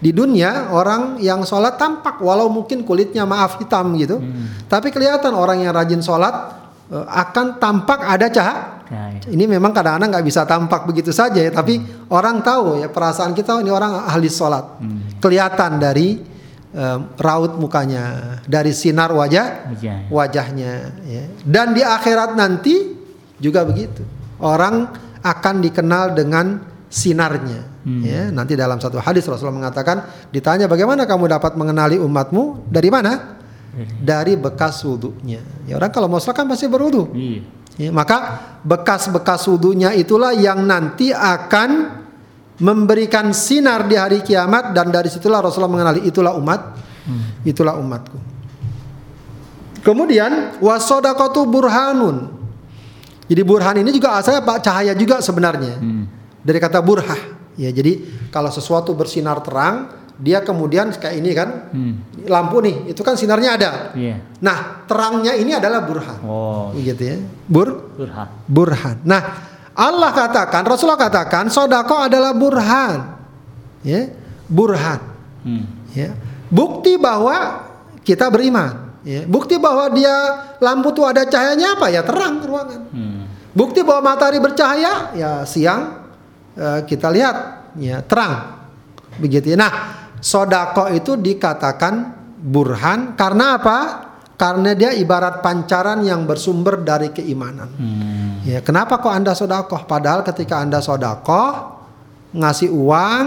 [0.00, 4.16] Di dunia orang yang sholat tampak walau mungkin kulitnya maaf hitam gitu,
[4.64, 6.56] tapi kelihatan orang yang rajin sholat
[6.88, 8.80] eh, akan tampak ada cahaya.
[9.28, 13.54] Ini memang kadang-kadang nggak bisa tampak begitu saja ya, tapi orang tahu ya perasaan kita
[13.54, 14.80] "Oh, ini orang ahli sholat,
[15.20, 16.16] kelihatan dari
[16.72, 19.98] eh, raut mukanya, dari sinar wajah Wajah.
[20.10, 20.72] wajahnya
[21.04, 21.24] ya.
[21.42, 22.94] dan di akhirat nanti
[23.40, 24.04] juga begitu.
[24.40, 24.88] Orang
[25.20, 28.28] akan dikenal dengan sinarnya ya.
[28.32, 32.68] Nanti dalam satu hadis Rasulullah mengatakan ditanya bagaimana kamu dapat mengenali umatmu?
[32.68, 33.38] Dari mana?
[34.00, 35.40] Dari bekas wudhunya.
[35.68, 37.14] Ya orang kalau mau sholat kan pasti berwudhu.
[37.14, 37.40] Iya.
[37.78, 42.02] Ya, maka bekas-bekas wudhunya itulah yang nanti akan
[42.60, 46.60] memberikan sinar di hari kiamat dan dari situlah Rasulullah mengenali itulah umat,
[47.42, 48.18] itulah umatku.
[49.80, 52.36] Kemudian wasodakatu burhanun.
[53.24, 56.04] Jadi burhan ini juga asalnya pak cahaya juga sebenarnya Hmm.
[56.42, 57.38] dari kata burhah.
[57.56, 59.88] Ya jadi kalau sesuatu bersinar terang
[60.20, 61.94] dia kemudian kayak ini kan Hmm.
[62.28, 63.70] lampu nih itu kan sinarnya ada.
[63.96, 64.20] Iya.
[64.44, 66.18] Nah terangnya ini adalah burhan.
[66.26, 67.16] Oh, Gitu ya.
[67.48, 68.28] Bur burhan.
[68.44, 68.96] burhan.
[69.06, 69.22] Nah,
[69.80, 73.16] Allah katakan, Rasulullah katakan, sodako adalah burhan,
[73.80, 74.12] ya,
[74.44, 75.00] burhan,
[75.40, 75.64] Hmm.
[75.96, 76.12] ya,
[76.52, 77.64] bukti bahwa
[78.04, 80.12] kita beriman, ya, bukti bahwa dia
[80.60, 81.88] lampu itu ada cahayanya apa?
[81.88, 83.24] Ya terang ruangan, Hmm.
[83.56, 85.16] bukti bahwa matahari bercahaya?
[85.16, 85.96] Ya siang
[86.60, 87.36] eh, kita lihat.
[87.78, 88.60] Ya terang,
[89.16, 89.54] begitu.
[89.56, 89.70] Nah,
[90.20, 93.78] sodako itu dikatakan burhan karena apa?
[94.40, 97.68] Karena dia ibarat pancaran yang bersumber dari keimanan.
[97.76, 98.40] Hmm.
[98.40, 99.84] Ya, kenapa kok Anda sodakoh?
[99.84, 101.76] Padahal ketika Anda sodakoh,
[102.32, 103.24] ngasih uang,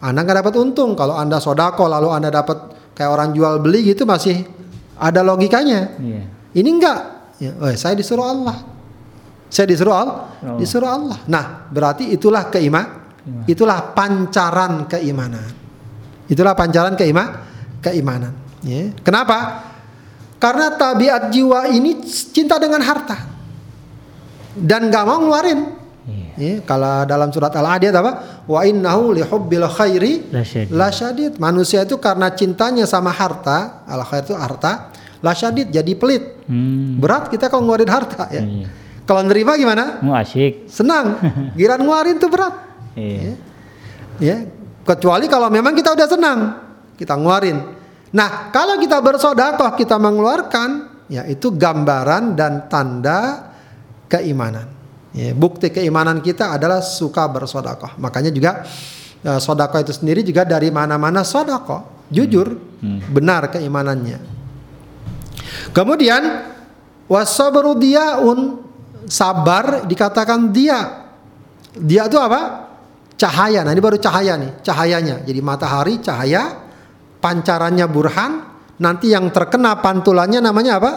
[0.00, 0.96] Anda nggak dapat untung.
[0.96, 4.48] Kalau Anda sodakoh lalu Anda dapat kayak orang jual beli gitu masih
[4.96, 5.92] ada logikanya.
[6.00, 6.22] Iya.
[6.56, 7.00] Ini enggak.
[7.36, 8.56] Ya, oh, saya disuruh Allah.
[9.52, 10.56] Saya disuruh Allah, Oh.
[10.56, 11.20] disuruh Allah.
[11.28, 13.12] Nah, berarti itulah keiman,
[13.44, 15.52] itulah pancaran keimanan.
[16.32, 17.44] Itulah pancaran keima,
[17.84, 18.32] keimanan.
[18.64, 18.90] Ya.
[19.04, 19.62] Kenapa?
[20.36, 23.16] Karena tabiat jiwa ini cinta dengan harta
[24.56, 25.60] dan nggak mau ngeluarin.
[26.06, 26.28] Iya.
[26.36, 28.12] Ya, kalau dalam surat Al-Adiyat apa?
[28.46, 30.70] Wa innahu lihubbil khairi La syadid.
[30.70, 31.32] la syadid.
[31.40, 34.92] Manusia itu karena cintanya sama harta, al khair itu harta,
[35.24, 36.46] la syadid jadi pelit.
[36.46, 37.00] Hmm.
[37.02, 38.44] Berat kita kalau ngeluarin harta ya.
[38.44, 38.68] Iya.
[39.06, 39.98] Kalau nerima gimana?
[40.02, 40.66] Mau asik.
[40.70, 41.18] Senang.
[41.58, 42.54] Giran ngeluarin tuh berat.
[42.94, 43.34] Iya.
[44.22, 44.36] Ya.
[44.86, 46.38] Kecuali kalau memang kita udah senang,
[46.94, 47.58] kita ngeluarin.
[48.14, 53.50] Nah, kalau kita bersodakoh, kita mengeluarkan, ya itu gambaran dan tanda
[54.06, 54.70] keimanan.
[55.16, 57.96] Ya, bukti keimanan kita adalah suka bersodakoh.
[57.98, 58.62] Makanya juga
[59.26, 63.00] eh, sodakoh itu sendiri juga dari mana-mana sodakoh, jujur, Hmm.
[63.10, 64.20] benar keimanannya.
[65.72, 66.22] Kemudian
[67.08, 68.60] wasabru diaun
[69.08, 71.08] sabar dikatakan dia.
[71.76, 72.68] Dia itu apa?
[73.16, 73.64] Cahaya.
[73.64, 75.24] Nah, ini baru cahaya nih, cahayanya.
[75.24, 76.65] Jadi matahari cahaya,
[77.26, 78.32] pancarannya burhan,
[78.78, 80.92] nanti yang terkena pantulannya namanya apa?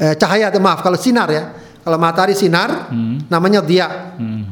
[0.00, 1.44] Eh, cahaya, maaf kalau sinar ya.
[1.80, 3.30] Kalau matahari sinar Hmm.
[3.30, 4.18] namanya dia.
[4.18, 4.50] Hmm.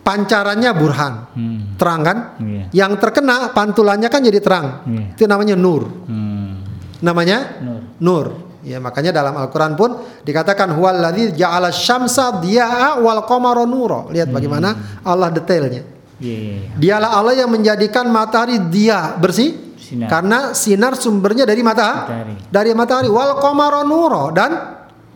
[0.00, 1.14] Pancarannya burhan.
[1.34, 1.60] Hmm.
[1.76, 2.18] Terang kan?
[2.38, 2.64] Iya.
[2.86, 4.86] Yang terkena pantulannya kan jadi terang.
[4.86, 5.04] Iya.
[5.18, 5.84] Itu namanya nur.
[6.08, 6.62] Hmm.
[7.04, 7.82] Namanya Nur.
[8.00, 8.26] nur.
[8.66, 9.94] Ya, makanya dalam Al-Qur'an pun
[10.26, 14.10] dikatakan huwallazi ja'ala syamsa diya'a wal qamara nura.
[14.10, 15.86] Lihat bagaimana Allah detailnya.
[16.18, 16.70] Iya, iya, iya.
[16.74, 20.10] Dialah Allah yang menjadikan matahari dia bersih Sinar.
[20.10, 22.34] karena sinar sumbernya dari mata Matahari.
[22.50, 24.50] dari matahari wal qamara nura dan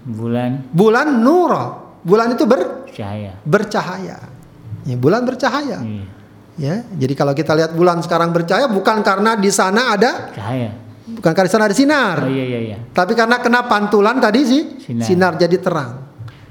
[0.01, 1.65] Bulan bulan nura.
[2.01, 3.37] Bulan itu ber, cahaya.
[3.45, 4.17] bercahaya.
[4.87, 5.77] Ya, bulan bercahaya.
[5.85, 6.05] Iya.
[6.57, 10.73] Ya, jadi kalau kita lihat bulan sekarang bercahaya bukan karena di sana ada Cahaya.
[11.05, 12.17] bukan karena di sana ada sinar.
[12.25, 12.77] Oh iya iya iya.
[12.91, 15.05] Tapi karena kena pantulan tadi sih Sinar.
[15.05, 16.01] sinar, jadi terang.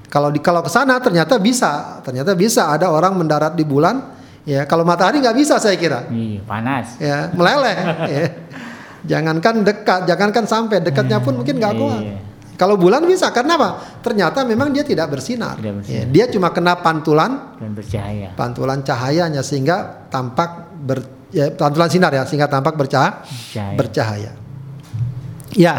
[0.05, 4.18] Kalau di kalau ke sana ternyata bisa, ternyata bisa ada orang mendarat di bulan.
[4.47, 6.07] Ya, kalau matahari nggak bisa saya kira.
[6.09, 6.95] Iya, panas.
[6.97, 7.77] Ya, meleleh.
[8.13, 8.25] ya.
[8.99, 12.03] Jangankan dekat, jangankan sampai dekatnya pun mungkin nggak kuat.
[12.03, 12.17] Iya.
[12.59, 13.69] Kalau bulan bisa, karena apa?
[14.03, 15.55] Ternyata memang dia tidak bersinar.
[15.55, 15.95] Tidak bersinar.
[15.95, 18.35] Ya, dia cuma kena pantulan, Dan bercahaya.
[18.35, 20.99] pantulan cahayanya sehingga tampak ber,
[21.31, 23.23] ya, pantulan sinar ya, sehingga tampak bercahaya.
[23.23, 23.77] Bercahaya.
[23.79, 24.31] bercahaya.
[25.55, 25.75] Ya,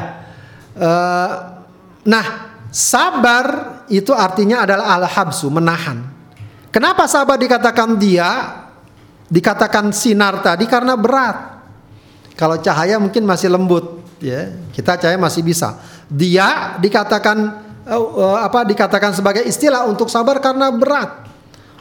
[0.73, 1.33] eh,
[2.09, 2.27] nah
[2.73, 3.47] sabar
[3.93, 6.01] itu artinya adalah al-habsu menahan.
[6.71, 8.63] Kenapa sabar dikatakan dia,
[9.27, 11.59] dikatakan sinar tadi karena berat.
[12.39, 15.77] Kalau cahaya mungkin masih lembut, ya kita cahaya masih bisa.
[16.07, 17.37] Dia dikatakan
[17.91, 18.63] eh, eh, apa?
[18.63, 21.27] Dikatakan sebagai istilah untuk sabar karena berat.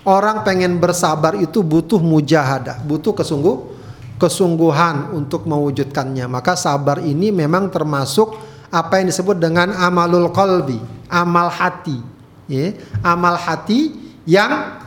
[0.10, 3.80] Orang pengen bersabar itu butuh mujahadah, butuh kesungguh
[4.20, 6.28] kesungguhan untuk mewujudkannya.
[6.28, 8.36] Maka sabar ini memang termasuk
[8.70, 12.20] apa yang disebut dengan amalul qalbi, amal hati.
[12.50, 12.74] Ya,
[13.06, 14.78] amal hati yang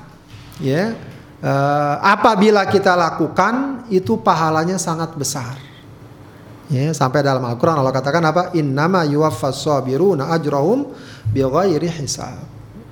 [0.62, 0.94] ya
[1.42, 5.58] eh, apabila kita lakukan itu pahalanya sangat besar.
[6.72, 8.42] Ya, sampai dalam Al-Qur'an Allah katakan apa?
[8.56, 10.88] Innama yuwaffas sabiruna ajrahum
[11.28, 12.38] bighairi hisab.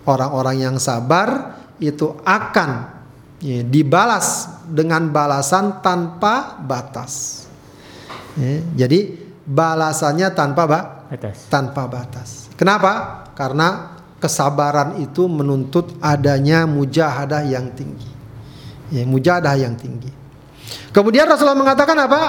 [0.04, 2.92] Orang-orang yang sabar itu akan
[3.40, 7.46] ya, dibalas dengan balasan tanpa batas.
[8.36, 9.16] Ya, jadi
[9.48, 11.48] balasannya tanpa ba- Atas.
[11.48, 12.52] tanpa batas.
[12.60, 13.24] Kenapa?
[13.32, 18.11] Karena kesabaran itu menuntut adanya mujahadah yang tinggi.
[18.92, 20.12] Ya, mujahadah yang tinggi.
[20.92, 22.22] Kemudian Rasulullah mengatakan apa?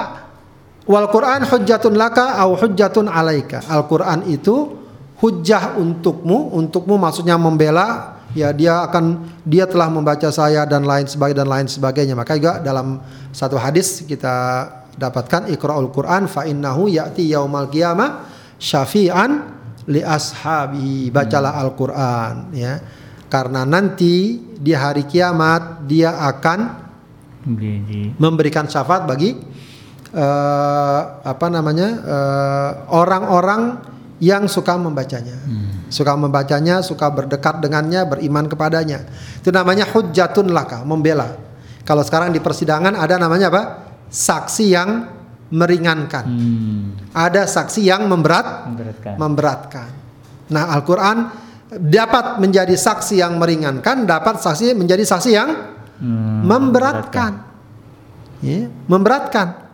[0.88, 3.62] Wal Quran hujjatun laka au hujjatun alaika.
[3.69, 4.80] Al Quran itu
[5.21, 8.17] hujjah untukmu, untukmu maksudnya membela.
[8.32, 12.15] Ya dia akan dia telah membaca saya dan lain sebagainya dan lain sebagainya.
[12.15, 13.04] Maka juga dalam
[13.36, 18.23] satu hadis kita dapatkan Iqra'ul Quran fa innahu ya'ti yaumal qiyamah
[18.56, 21.09] syafi'an li ashabi.
[21.09, 22.77] Bacalah Al-Qur'an ya.
[23.31, 26.59] Karena nanti di hari kiamat dia akan
[28.19, 29.33] memberikan syafaat bagi
[30.13, 33.89] eh, apa namanya eh, orang-orang
[34.21, 35.33] yang suka membacanya,
[35.89, 39.09] suka membacanya, suka berdekat dengannya, beriman kepadanya.
[39.41, 41.41] Itu namanya hujjatun laka, membela.
[41.81, 43.63] Kalau sekarang di persidangan ada namanya apa?
[44.13, 45.09] Saksi yang
[45.51, 46.25] meringankan.
[46.25, 49.15] hmm, Ada saksi yang memberat, memberatkan.
[49.19, 49.89] memberatkan.
[50.51, 51.17] Nah, Al-Qur'an
[51.71, 55.49] dapat menjadi saksi yang meringankan, dapat saksi menjadi saksi yang
[56.01, 57.45] Hmm, memberatkan.
[58.41, 59.69] Ya, memberatkan.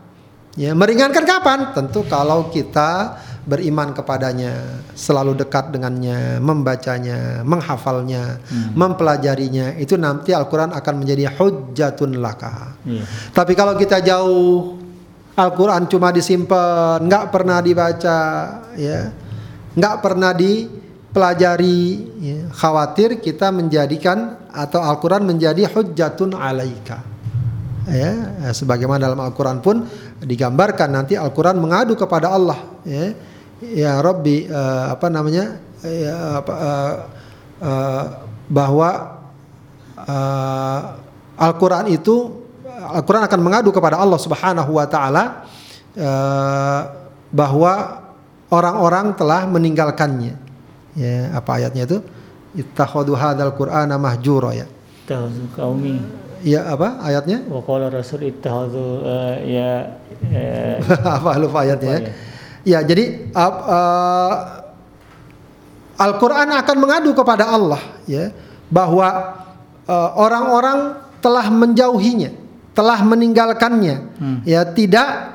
[0.59, 1.71] Ya, meringankan kapan?
[1.71, 3.15] Tentu kalau kita
[3.47, 8.43] beriman kepadanya, selalu dekat dengannya, membacanya, menghafalnya,
[8.75, 12.75] mempelajarinya, itu nanti Al-Qur'an akan menjadi hujjatun laka.
[12.83, 13.07] Iya.
[13.31, 14.75] Tapi kalau kita jauh
[15.37, 18.19] Al-Quran cuma disimpan, nggak pernah dibaca,
[18.73, 19.13] ya,
[19.77, 21.81] nggak pernah dipelajari,
[22.17, 27.05] ya, khawatir kita menjadikan atau Al-Quran menjadi hujjatun alaika.
[27.85, 28.11] Ya,
[28.49, 29.85] sebagaimana dalam Al-Quran pun
[30.25, 33.13] digambarkan nanti Al-Quran mengadu kepada Allah, ya,
[33.61, 36.93] ya Robbi eh, apa namanya, ya, apa, eh,
[37.61, 38.03] eh,
[38.49, 38.89] bahwa
[40.01, 40.81] eh,
[41.37, 42.36] Al-Quran itu
[42.95, 45.43] Al-Quran akan mengadu kepada Allah Subhanahu wa taala
[45.97, 46.81] eh,
[47.27, 48.03] bahwa
[48.47, 50.33] orang-orang telah meninggalkannya.
[50.97, 51.97] Ya, apa ayatnya itu?
[52.57, 54.65] Ittakhadhu hadzal Qur'ana mahjura ya.
[55.03, 55.99] Ittakhadhu qaumi
[56.45, 57.41] Ya apa ayatnya?
[57.49, 59.71] wa qala rasul ittakhadhu eh, ya
[60.29, 60.77] eh,
[61.17, 62.01] apa lupa ayatnya ya.
[62.01, 62.25] Lupa
[62.67, 64.33] Ya, jadi ap- eh,
[65.97, 68.29] Al-Qur'an akan mengadu kepada Allah ya
[68.69, 69.33] bahwa
[70.13, 72.29] orang-orang telah menjauhinya,
[72.77, 74.21] telah meninggalkannya.
[74.45, 75.33] Ya, tidak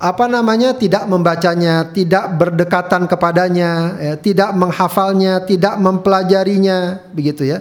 [0.00, 7.60] apa namanya tidak membacanya, tidak berdekatan kepadanya, ya, tidak menghafalnya, tidak mempelajarinya, begitu ya.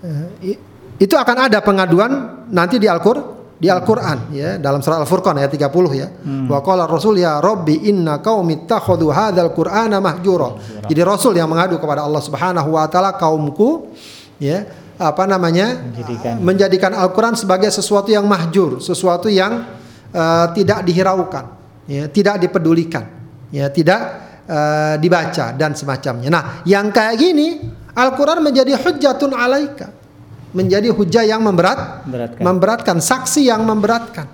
[0.00, 0.56] Eh,
[0.96, 5.72] itu akan ada pengaduan nanti di Al-Qur'an di Al-Qur'an ya dalam surah Al-Furqan ayat 30
[5.94, 6.10] ya.
[6.10, 6.50] Hmm.
[6.50, 10.58] Wa qala Rasul ya Rabbi inna qaumi ittakhadhu hadzal Qur'ana mahjura.
[10.84, 13.94] Jadi Rasul yang mengadu kepada Allah Subhanahu wa taala kaumku
[14.42, 19.66] ya apa namanya menjadikan, menjadikan Al-Qur'an sebagai sesuatu yang mahjur, sesuatu yang
[20.14, 21.44] uh, tidak dihiraukan,
[21.90, 23.04] ya, tidak dipedulikan,
[23.50, 24.00] ya, tidak
[24.46, 26.28] uh, dibaca dan semacamnya.
[26.30, 27.62] Nah, yang kayak gini
[27.94, 29.90] Al-Qur'an menjadi hujjatun alaika.
[30.54, 32.42] Menjadi hujah yang memberat, memberatkan.
[32.46, 34.30] memberatkan, saksi yang memberatkan.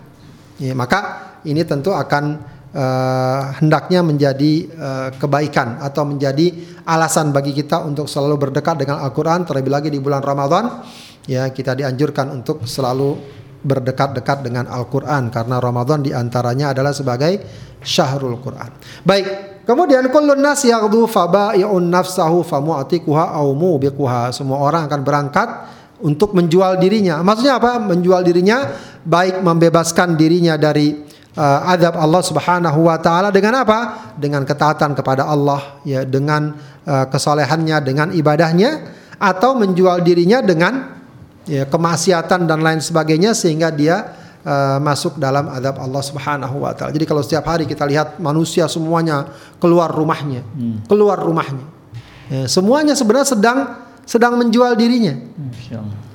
[0.60, 2.36] Ya, maka ini tentu akan
[2.74, 6.52] uh, hendaknya menjadi uh, kebaikan atau menjadi
[6.86, 10.82] alasan bagi kita untuk selalu berdekat dengan Al-Qur'an terlebih lagi di bulan Ramadan
[11.28, 17.40] ya kita dianjurkan untuk selalu berdekat-dekat dengan Al-Quran karena Ramadan di antaranya adalah sebagai
[17.84, 18.72] syahrul Quran.
[19.04, 19.26] Baik,
[19.68, 24.32] kemudian kullun nas yaghdu faba'i'un nafsahu famu'tikuha au mubiquha.
[24.32, 25.48] Semua orang akan berangkat
[26.00, 27.20] untuk menjual dirinya.
[27.20, 27.76] Maksudnya apa?
[27.76, 28.72] Menjual dirinya
[29.04, 30.96] baik membebaskan dirinya dari
[31.36, 34.12] uh, adab Allah Subhanahu wa taala dengan apa?
[34.16, 40.96] Dengan ketaatan kepada Allah ya, dengan uh, kesalehannya, dengan ibadahnya atau menjual dirinya dengan
[41.44, 46.90] ya, kemaksiatan dan lain sebagainya sehingga dia uh, masuk dalam adab Allah Subhanahu wa taala.
[46.96, 49.28] Jadi kalau setiap hari kita lihat manusia semuanya
[49.60, 50.88] keluar rumahnya, hmm.
[50.88, 51.66] keluar rumahnya.
[52.30, 53.58] Ya, semuanya sebenarnya sedang
[54.06, 55.18] sedang menjual dirinya.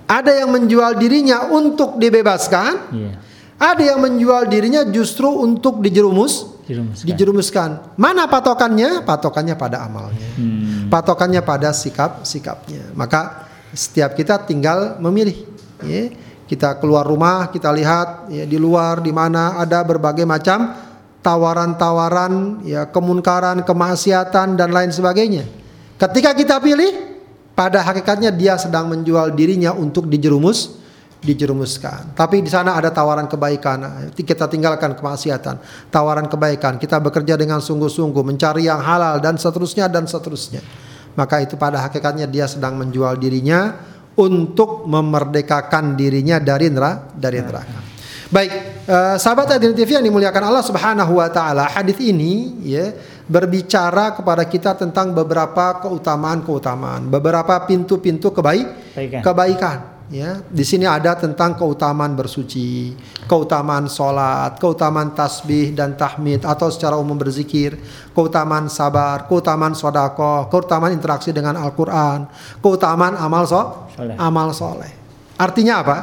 [0.06, 2.71] Ada yang menjual dirinya untuk dibebaskan.
[2.93, 3.15] Yeah.
[3.55, 7.05] Ada yang menjual dirinya justru untuk dijerumus, Jerumuskan.
[7.07, 7.69] dijerumuskan.
[7.95, 9.07] Mana patokannya?
[9.07, 10.27] Patokannya pada amalnya.
[10.35, 10.91] Hmm.
[10.91, 12.91] Patokannya pada sikap-sikapnya.
[12.99, 15.47] Maka setiap kita tinggal memilih.
[15.83, 16.11] Ya.
[16.45, 20.77] Kita keluar rumah, kita lihat ya, di luar di mana ada berbagai macam
[21.25, 25.49] tawaran-tawaran, ya kemunkaran, kemaksiatan dan lain sebagainya.
[25.97, 27.17] Ketika kita pilih,
[27.57, 30.77] pada hakikatnya dia sedang menjual dirinya untuk dijerumus,
[31.25, 32.13] dijerumuskan.
[32.13, 34.13] Tapi di sana ada tawaran kebaikan.
[34.13, 36.77] Kita tinggalkan kemaksiatan, tawaran kebaikan.
[36.77, 40.85] Kita bekerja dengan sungguh-sungguh mencari yang halal dan seterusnya dan seterusnya
[41.15, 43.73] maka itu pada hakikatnya dia sedang menjual dirinya
[44.15, 47.79] untuk memerdekakan dirinya dari neraka dari neraka.
[48.25, 48.51] Baik,
[48.88, 52.91] uh, sahabat Adil TV yang dimuliakan Allah Subhanahu wa taala, hadis ini ya
[53.25, 61.57] berbicara kepada kita tentang beberapa keutamaan-keutamaan, beberapa pintu-pintu kebaik kebaikan ya di sini ada tentang
[61.57, 62.93] keutamaan bersuci,
[63.25, 67.77] keutamaan sholat, keutamaan tasbih dan tahmid atau secara umum berzikir,
[68.13, 72.29] keutamaan sabar, keutamaan sodako, keutamaan interaksi dengan Al-Quran,
[72.61, 74.15] keutamaan amal so, soleh.
[74.17, 74.93] amal soleh.
[75.35, 75.97] Artinya apa?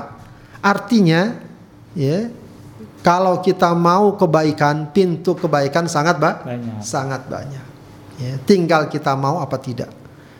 [0.63, 1.39] Artinya
[1.95, 2.31] ya
[3.03, 6.79] kalau kita mau kebaikan, pintu kebaikan sangat ba banyak.
[6.83, 7.65] sangat banyak.
[8.23, 9.91] Ya, tinggal kita mau apa tidak.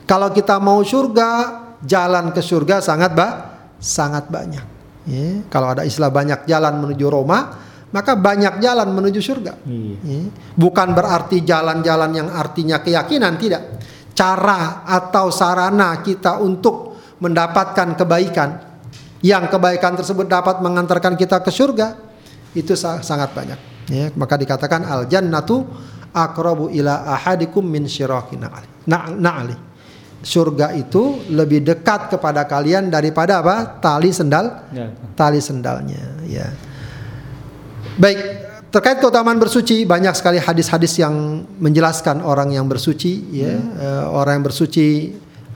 [0.07, 3.52] Kalau kita mau surga, jalan ke surga sangat ba
[3.83, 4.63] sangat banyak.
[5.03, 7.59] Ya, kalau ada istilah banyak jalan menuju Roma,
[7.91, 9.59] maka banyak jalan menuju surga.
[9.67, 9.95] Iya.
[9.99, 10.21] Ya,
[10.55, 13.83] bukan berarti jalan-jalan yang artinya keyakinan, tidak.
[14.15, 18.49] Cara atau sarana kita untuk mendapatkan kebaikan,
[19.19, 21.99] yang kebaikan tersebut dapat mengantarkan kita ke surga,
[22.55, 23.59] itu sangat banyak.
[23.91, 25.67] Ya, maka dikatakan al jannatu
[26.15, 28.47] akrabu ila ahadikum min syirakin
[28.87, 29.72] na'ali
[30.23, 33.77] surga itu lebih dekat kepada kalian daripada apa?
[33.83, 34.87] Tali sendal, ya.
[35.19, 35.99] tali sendalnya.
[36.23, 36.47] Ya.
[37.99, 38.19] Baik,
[38.71, 43.29] terkait keutamaan bersuci banyak sekali hadis-hadis yang menjelaskan orang yang bersuci.
[43.35, 43.75] Ya, hmm.
[43.77, 44.87] uh, orang yang bersuci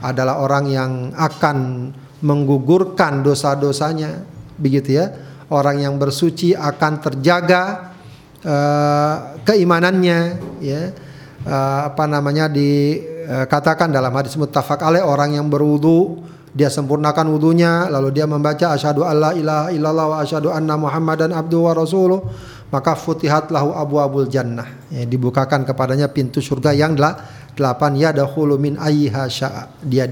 [0.03, 1.89] adalah orang yang akan
[2.21, 4.21] menggugurkan dosa-dosanya,
[4.59, 5.15] begitu ya.
[5.47, 7.95] Orang yang bersuci akan terjaga
[8.43, 9.15] uh,
[9.47, 10.19] keimanannya,
[10.59, 10.91] ya.
[11.47, 16.23] Uh, apa namanya di Eh, katakan dalam hadis muttafaq alaih orang yang berwudu
[16.55, 21.67] dia sempurnakan wudunya lalu dia membaca asyhadu alla ilaha illallah wa asyhadu anna muhammadan abdu
[21.67, 22.23] wa rasuluh
[22.71, 24.63] maka futihat lahu abu abul jannah.
[24.87, 26.95] Ya, dibukakan kepadanya pintu surga yang
[27.55, 29.75] delapan ya dahulu min ayyiha sya'a.
[29.83, 30.07] Dia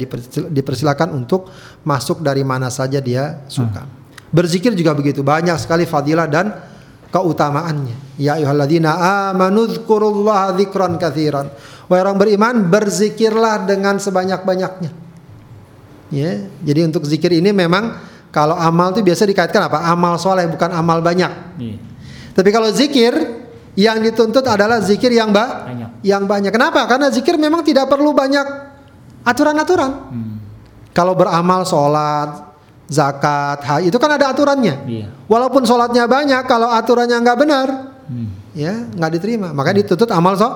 [0.52, 1.48] dipersilakan untuk
[1.88, 3.88] masuk dari mana saja dia suka.
[3.88, 4.04] Hmm.
[4.36, 6.52] berzikir juga begitu banyak sekali fadilah dan
[7.16, 8.20] keutamaannya.
[8.20, 8.92] Ya ayyuhalladzina
[9.32, 11.48] amanu dzkurullaha dzikran katsiran
[11.86, 14.92] Wahai orang beriman, berzikirlah dengan sebanyak-banyaknya.
[16.14, 17.98] Ya, jadi untuk zikir ini memang
[18.34, 19.86] kalau amal itu biasa dikaitkan apa?
[19.90, 21.32] Amal soleh bukan amal banyak.
[21.62, 21.78] Iya.
[22.34, 23.14] Tapi kalau zikir
[23.78, 25.90] yang dituntut adalah zikir yang ba banyak.
[26.02, 26.52] Yang banyak.
[26.54, 26.82] Kenapa?
[26.90, 28.46] Karena zikir memang tidak perlu banyak
[29.26, 29.92] aturan-aturan.
[30.10, 30.36] Hmm.
[30.94, 32.54] Kalau beramal sholat,
[32.90, 34.76] zakat, haji itu kan ada aturannya.
[34.90, 35.08] Iya.
[35.30, 37.68] Walaupun sholatnya banyak, kalau aturannya nggak benar,
[38.10, 39.52] hmm ya nggak diterima.
[39.52, 40.48] Makanya dituntut amal so.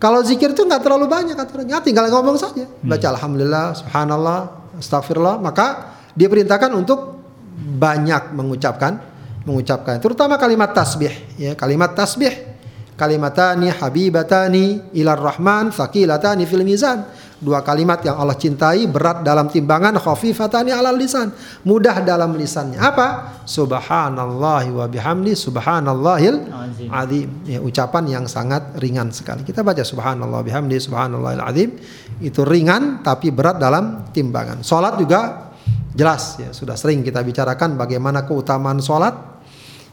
[0.00, 2.64] Kalau zikir itu nggak terlalu banyak aturannya, tinggal ngomong saja.
[2.82, 4.40] Baca alhamdulillah, subhanallah,
[4.80, 7.20] astagfirullah, maka diperintahkan untuk
[7.56, 9.00] banyak mengucapkan
[9.46, 12.56] mengucapkan terutama kalimat tasbih ya, kalimat tasbih.
[12.96, 17.04] Kalimatani habibatani ilar rahman thaqilatani fil mizan.
[17.36, 21.28] Dua kalimat yang Allah cintai berat dalam timbangan khafifatani alal lisan,
[21.68, 22.80] mudah dalam lisannya.
[22.80, 23.36] Apa?
[23.44, 26.88] Subhanallahi wa bihamdi subhanallahil Azim.
[26.88, 27.28] azim.
[27.44, 29.44] Ya, ucapan yang sangat ringan sekali.
[29.44, 31.76] Kita baca subhanallah bihamdi subhanallahil azim.
[32.24, 34.64] Itu ringan tapi berat dalam timbangan.
[34.64, 35.52] Salat juga
[35.92, 39.12] jelas ya, sudah sering kita bicarakan bagaimana keutamaan salat.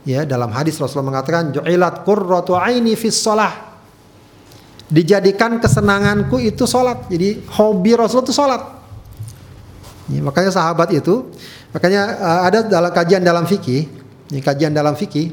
[0.08, 3.73] Ya, dalam hadis Rasulullah mengatakan ju'ilat qurratu aini fis shalah.
[4.92, 7.08] Dijadikan kesenanganku itu salat.
[7.08, 8.62] Jadi hobi Rasul itu salat.
[10.12, 11.32] Ya, makanya sahabat itu,
[11.72, 13.88] makanya uh, ada dalam kajian dalam fikih,
[14.36, 15.32] ini kajian dalam fikih,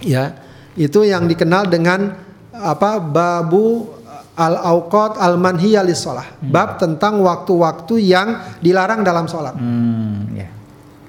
[0.00, 0.32] ya
[0.80, 2.16] itu yang dikenal dengan
[2.56, 3.84] apa babu
[4.32, 6.40] al auqat al manhiya lis shalah.
[6.40, 9.52] Bab tentang waktu-waktu yang dilarang dalam sholat.
[9.52, 10.48] Hmm, ya.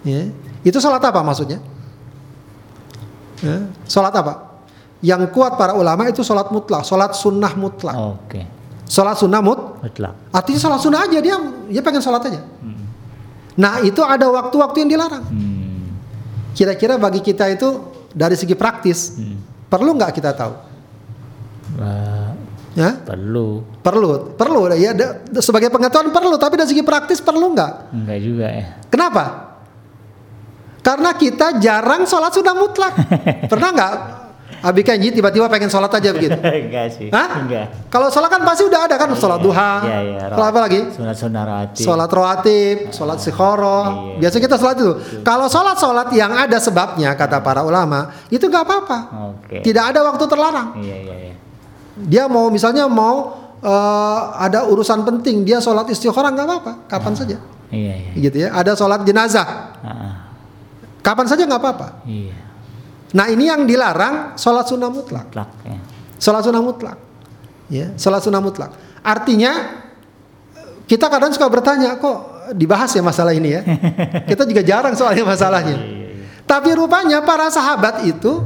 [0.03, 0.27] Ya.
[0.67, 1.63] Itu sholat apa maksudnya?
[3.39, 3.63] Ya.
[3.87, 4.50] Sholat apa?
[5.01, 7.97] Yang kuat para ulama itu sholat mutlak, sholat sunnah mutlak.
[7.97, 8.41] Oke.
[8.85, 10.13] Sholat sunnah mut, Mutlak.
[10.29, 12.43] artinya sholat sunnah aja dia dia pengen sholat aja.
[13.55, 15.23] Nah itu ada waktu-waktu yang dilarang.
[15.25, 15.95] Hmm.
[16.51, 17.81] Kira-kira bagi kita itu
[18.11, 19.15] dari segi praktis
[19.67, 20.53] perlu nggak kita tahu?
[21.79, 22.35] Wah,
[22.71, 22.95] Ya?
[22.99, 23.63] perlu.
[23.79, 24.91] Perlu, perlu ya.
[24.91, 27.71] da- Sebagai pengetahuan perlu, tapi dari segi praktis perlu nggak?
[27.91, 28.65] Enggak juga ya.
[28.87, 29.23] Kenapa?
[30.79, 32.91] Karena kita jarang sholat sudah mutlak.
[33.51, 33.93] Pernah nggak?
[34.61, 36.37] Abi Kenji tiba-tiba pengen sholat aja begitu.
[36.69, 37.09] Enggak sih.
[37.09, 37.41] Hah?
[37.41, 37.89] Enggak.
[37.89, 39.71] Kalau sholat kan pasti udah ada kan sholat duha.
[39.81, 40.19] Iya, iya.
[40.29, 40.79] Sholat apa lagi?
[40.93, 41.81] Sunat-sunat rawatib.
[41.81, 43.79] Sholat rawatib, sholat sikhoro.
[43.81, 44.17] Iya.
[44.21, 44.91] Biasa kita sholat itu.
[45.25, 48.97] Kalau sholat sholat yang ada sebabnya kata para ulama itu nggak apa-apa.
[49.33, 49.65] Oke.
[49.65, 50.77] Tidak ada waktu terlarang.
[50.77, 51.35] Iya, iya, iya.
[51.97, 57.37] Dia mau misalnya mau eh, ada urusan penting dia sholat istikharah nggak apa-apa, kapan saja.
[57.73, 58.11] Iya, iya.
[58.13, 58.49] Gitu ya.
[58.53, 60.13] Ada sholat jenazah, Ah, ah.
[61.01, 62.05] kapan saja nggak apa-apa.
[62.05, 62.50] Iya.
[63.11, 65.27] Nah ini yang dilarang sholat sunnah mutlak.
[65.27, 65.77] Mutlak ya.
[66.21, 66.97] Sholat sunnah mutlak.
[67.71, 68.71] Ya, sholat sunnah mutlak.
[69.01, 69.79] Artinya
[70.85, 73.61] kita kadang suka bertanya kok dibahas ya masalah ini ya.
[74.29, 75.79] Kita juga jarang soalnya masalahnya.
[76.43, 78.43] Tapi rupanya para sahabat itu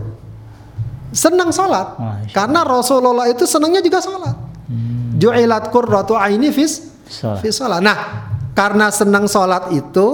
[1.09, 1.97] senang sholat.
[2.30, 4.38] Karena Rasulullah itu senangnya juga sholat.
[5.18, 7.41] Ju'ilat qurratu aini fis Sholat.
[7.41, 7.80] fi sholat.
[7.82, 7.97] Nah,
[8.53, 10.07] karena senang sholat itu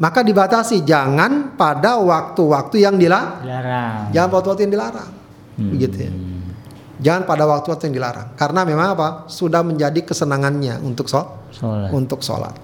[0.00, 3.44] maka dibatasi jangan pada waktu-waktu yang dilarang.
[3.44, 3.98] Dilarang.
[4.14, 5.10] Jangan pada waktu yang dilarang.
[5.58, 6.12] Begitu ya.
[7.02, 8.28] Jangan pada waktu-waktu yang dilarang.
[8.38, 9.08] Karena memang apa?
[9.26, 11.28] Sudah menjadi kesenangannya untuk sholat.
[11.52, 11.90] Sholat.
[11.90, 12.54] Untuk sholat.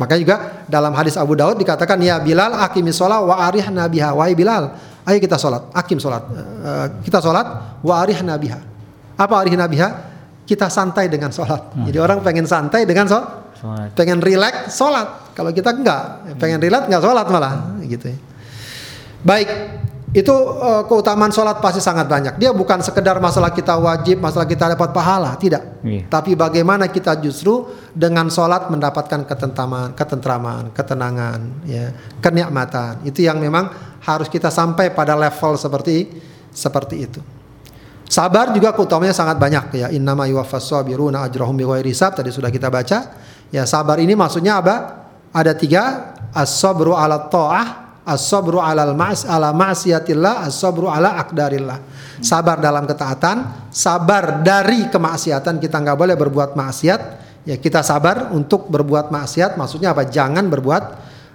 [0.00, 0.36] Makanya juga
[0.70, 4.16] dalam hadis Abu Daud dikatakan ya Bilal akimi sholat wa arih nabiha.
[4.16, 4.72] Wahai Bilal,
[5.04, 5.68] ayo kita sholat.
[5.76, 6.22] Akim sholat.
[6.32, 8.58] Eh, kita sholat wa arih nabiha.
[9.20, 10.14] Apa arih nabiha?
[10.48, 11.76] Kita santai dengan sholat.
[11.86, 13.41] Jadi orang pengen santai dengan sholat.
[13.62, 13.94] Sholat.
[13.94, 15.30] Pengen rileks sholat.
[15.38, 18.18] Kalau kita enggak, pengen rileks enggak sholat malah, gitu ya.
[19.22, 19.48] Baik,
[20.12, 22.42] itu eh, keutamaan sholat pasti sangat banyak.
[22.42, 25.78] Dia bukan sekedar masalah kita wajib, masalah kita dapat pahala, tidak.
[25.86, 26.10] Iya.
[26.10, 33.06] Tapi bagaimana kita justru dengan sholat mendapatkan ketentraman, ketentraman, ketenangan, ya, kenikmatan.
[33.06, 33.70] Itu yang memang
[34.02, 36.10] harus kita sampai pada level seperti
[36.50, 37.22] seperti itu.
[38.12, 39.86] Sabar juga keutamanya sangat banyak ya.
[39.88, 42.98] Innama yuwaffas sabiruna ajrahum bighairi hisab tadi sudah kita baca.
[43.52, 45.04] Ya, sabar ini maksudnya apa?
[45.28, 51.78] Ada tiga, as-sabru ala ta'ah, as-sabru ala mas ala ma'siyatillah, as-sabru ala akdarillah.
[52.24, 57.00] Sabar dalam ketaatan, sabar dari kemaksiatan kita nggak boleh berbuat maksiat.
[57.44, 60.08] Ya, kita sabar untuk berbuat maksiat, maksudnya apa?
[60.08, 60.84] Jangan berbuat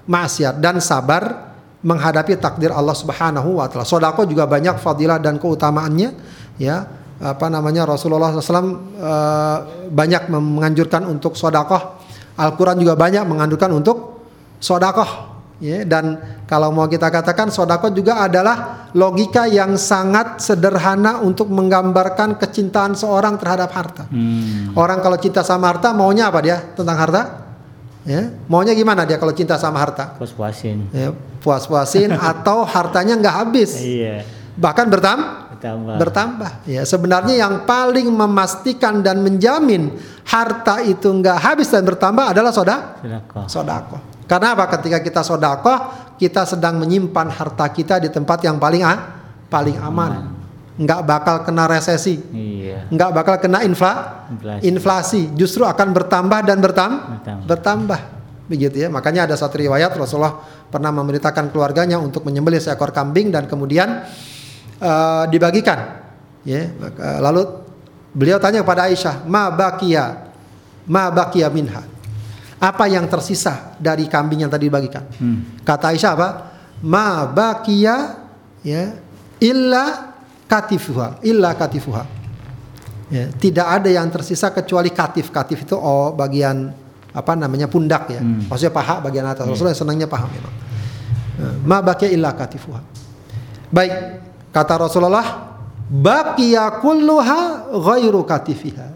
[0.09, 1.53] maksiat dan sabar
[1.85, 3.85] menghadapi takdir Allah Subhanahu wa taala.
[3.85, 6.09] Sodako juga banyak fadilah dan keutamaannya
[6.57, 7.05] ya.
[7.17, 8.53] Apa namanya Rasulullah SAW
[8.93, 9.57] eh,
[9.89, 11.96] banyak menganjurkan untuk sodakoh.
[12.37, 14.21] Al-Quran juga banyak menganjurkan untuk
[14.61, 15.35] sodakoh.
[15.57, 22.37] Ya, dan kalau mau kita katakan sodakoh juga adalah logika yang sangat sederhana untuk menggambarkan
[22.37, 24.05] kecintaan seorang terhadap harta.
[24.05, 24.77] Hmm.
[24.77, 27.21] Orang kalau cinta sama harta maunya apa dia tentang harta?
[28.05, 30.13] Ya, maunya gimana dia kalau cinta sama harta?
[30.15, 30.87] Puas puasin.
[30.93, 31.09] Ya,
[31.41, 34.36] puas-puasin atau hartanya nggak habis, Iya.
[34.57, 35.95] Bahkan bertam Bertambah.
[35.97, 36.51] bertambah.
[36.69, 42.97] Ya, sebenarnya yang paling memastikan dan menjamin harta itu nggak habis dan bertambah adalah soda
[43.49, 43.97] sodako.
[44.27, 44.69] Karena apa?
[44.77, 45.73] Ketika kita sodako,
[46.19, 48.93] kita sedang menyimpan harta kita di tempat yang paling a,
[49.47, 50.29] paling aman,
[50.77, 52.85] nggak bakal kena resesi, Iya.
[52.91, 54.61] nggak bakal kena infla, Inflasi.
[54.67, 57.45] inflasi, justru akan bertambah dan bertam, Bertambah.
[57.47, 58.01] bertambah.
[58.47, 58.87] Begitu ya.
[58.87, 60.39] Makanya ada satu riwayat Rasulullah
[60.69, 64.07] pernah memerintahkan keluarganya untuk menyembelih seekor kambing dan kemudian
[64.81, 66.05] uh, dibagikan.
[66.47, 66.71] Ya,
[67.19, 67.43] lalu
[68.15, 70.31] beliau tanya kepada Aisyah, "Ma bakia?
[70.87, 71.83] Ma bakia minha?"
[72.57, 75.05] Apa yang tersisa dari kambing yang tadi dibagikan?
[75.21, 75.61] Hmm.
[75.61, 76.29] Kata Aisyah apa?
[76.81, 78.17] Ma bakia
[78.65, 78.97] ya
[79.37, 80.15] illa
[80.49, 82.03] katifuha, illa katifuha.
[83.07, 85.29] Ya, tidak ada yang tersisa kecuali katif.
[85.31, 86.73] Katif itu oh bagian
[87.13, 88.19] apa namanya pundak ya.
[88.23, 88.49] Hmm.
[88.49, 89.45] Maksudnya paha bagian atas.
[89.45, 89.53] Hmm.
[89.53, 90.55] Rasulullah senangnya paha memang.
[91.37, 92.81] Ya, ma bakia illa katifuha.
[93.69, 93.93] Baik,
[94.57, 95.53] kata Rasulullah,
[95.85, 98.89] baqiya kulluha ghairu katifiha.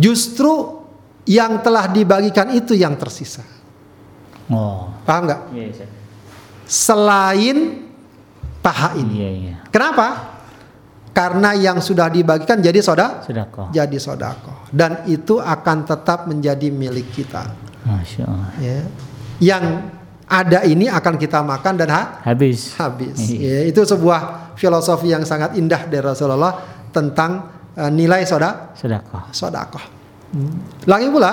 [0.00, 0.80] Justru
[1.28, 3.44] yang telah dibagikan itu yang tersisa.
[4.48, 4.88] Oh.
[5.04, 5.40] Paham nggak?
[5.52, 5.86] Iya, iya.
[6.64, 7.56] Selain
[8.64, 9.12] paha ini.
[9.20, 9.56] Iya, iya.
[9.68, 10.34] Kenapa?
[11.14, 13.70] Karena yang sudah dibagikan jadi soda, sodako.
[13.70, 17.54] jadi sodako, dan itu akan tetap menjadi milik kita.
[17.86, 18.50] Masya Allah.
[18.58, 18.82] Ya.
[19.38, 19.64] Yang
[20.24, 22.72] ada ini akan kita makan dan ha habis.
[22.80, 23.18] Habis.
[23.28, 29.22] Ya, itu sebuah filosofi yang sangat indah dari Rasulullah tentang uh, nilai soda sodakoh.
[29.30, 29.84] Sodakoh.
[30.32, 30.64] Hmm.
[30.88, 31.32] Lagi pula,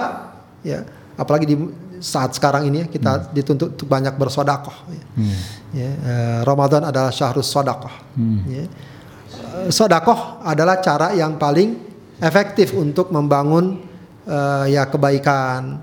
[0.61, 0.83] ya,
[1.15, 1.55] apalagi di
[2.01, 3.25] saat sekarang ini kita hmm.
[3.31, 4.75] dituntut untuk banyak bersodakoh.
[4.89, 5.03] Ya.
[5.15, 5.39] Hmm.
[5.71, 7.93] Ya, uh, Ramadan adalah syahrus sodakoh.
[8.17, 8.43] Hmm.
[8.49, 8.65] Ya.
[9.31, 11.79] Uh, sodakoh adalah cara yang paling
[12.19, 13.81] efektif untuk membangun
[14.27, 15.79] uh, ya kebaikan,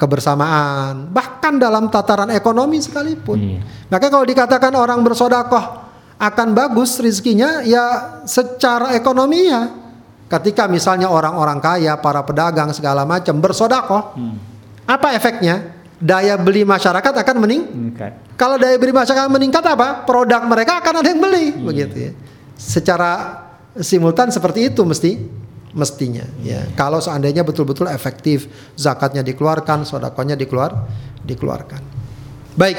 [0.00, 3.36] kebersamaan, bahkan dalam tataran ekonomi sekalipun.
[3.36, 3.60] Hmm.
[3.92, 9.68] Maka kalau dikatakan orang bersodakoh akan bagus rizkinya ya secara ekonomi ya.
[10.30, 14.36] Ketika misalnya orang-orang kaya, para pedagang segala macam bersodakoh, hmm.
[14.88, 15.76] apa efeknya?
[16.00, 18.16] Daya beli masyarakat akan mening meningkat.
[18.40, 20.08] Kalau daya beli masyarakat meningkat apa?
[20.08, 21.66] Produk mereka akan ada yang beli, hmm.
[21.66, 22.12] begitu ya.
[22.56, 23.42] Secara
[23.84, 25.39] simultan seperti itu mesti
[25.74, 26.66] mestinya ya.
[26.74, 30.74] Kalau seandainya betul-betul efektif zakatnya dikeluarkan, sodakonya dikeluar
[31.22, 31.82] dikeluarkan.
[32.58, 32.78] Baik,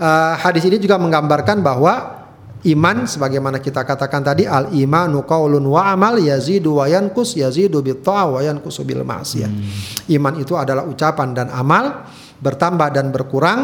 [0.00, 2.20] uh, hadis ini juga menggambarkan bahwa
[2.60, 8.04] Iman sebagaimana kita katakan tadi al imanu qaulun wa amal yazidu wa yanqus yazidu bit
[8.04, 9.48] wa yanqusu bil ma'siyah.
[9.48, 10.12] Hmm.
[10.12, 12.04] Iman itu adalah ucapan dan amal
[12.36, 13.60] bertambah dan berkurang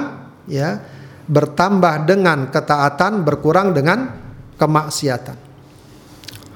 [0.48, 0.80] ya,
[1.28, 4.16] bertambah dengan ketaatan, berkurang dengan
[4.56, 5.45] kemaksiatan.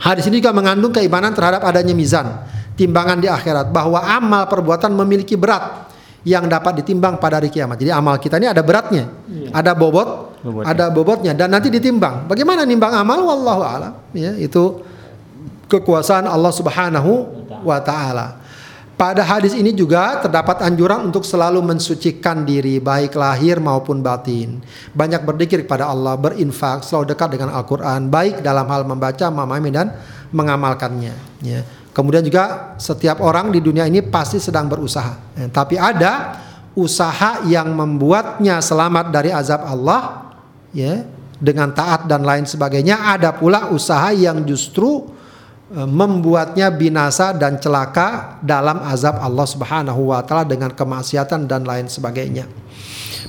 [0.01, 2.41] Hadis ini juga mengandung keimanan terhadap adanya mizan,
[2.73, 5.93] timbangan di akhirat bahwa amal perbuatan memiliki berat
[6.25, 7.77] yang dapat ditimbang pada hari kiamat.
[7.77, 9.53] Jadi amal kita ini ada beratnya, iya.
[9.53, 10.65] ada bobot bobotnya.
[10.73, 12.25] ada bobotnya dan nanti ditimbang.
[12.25, 13.25] Bagaimana nimbang amal?
[13.29, 13.93] Wallahu a'lam.
[14.17, 14.81] Ya, itu
[15.69, 17.13] kekuasaan Allah Subhanahu
[17.61, 18.40] wa taala.
[19.01, 24.61] Pada hadis ini juga terdapat anjuran untuk selalu mensucikan diri baik lahir maupun batin.
[24.93, 29.97] Banyak berzikir kepada Allah, berinfak, selalu dekat dengan Al-Qur'an, baik dalam hal membaca, memahami dan
[30.37, 31.65] mengamalkannya, ya.
[31.97, 35.17] Kemudian juga setiap orang di dunia ini pasti sedang berusaha.
[35.33, 36.37] Ya, tapi ada
[36.77, 40.29] usaha yang membuatnya selamat dari azab Allah
[40.77, 41.09] ya
[41.41, 45.09] dengan taat dan lain sebagainya ada pula usaha yang justru
[45.71, 52.51] membuatnya binasa dan celaka dalam azab Allah Subhanahu wa taala dengan kemaksiatan dan lain sebagainya.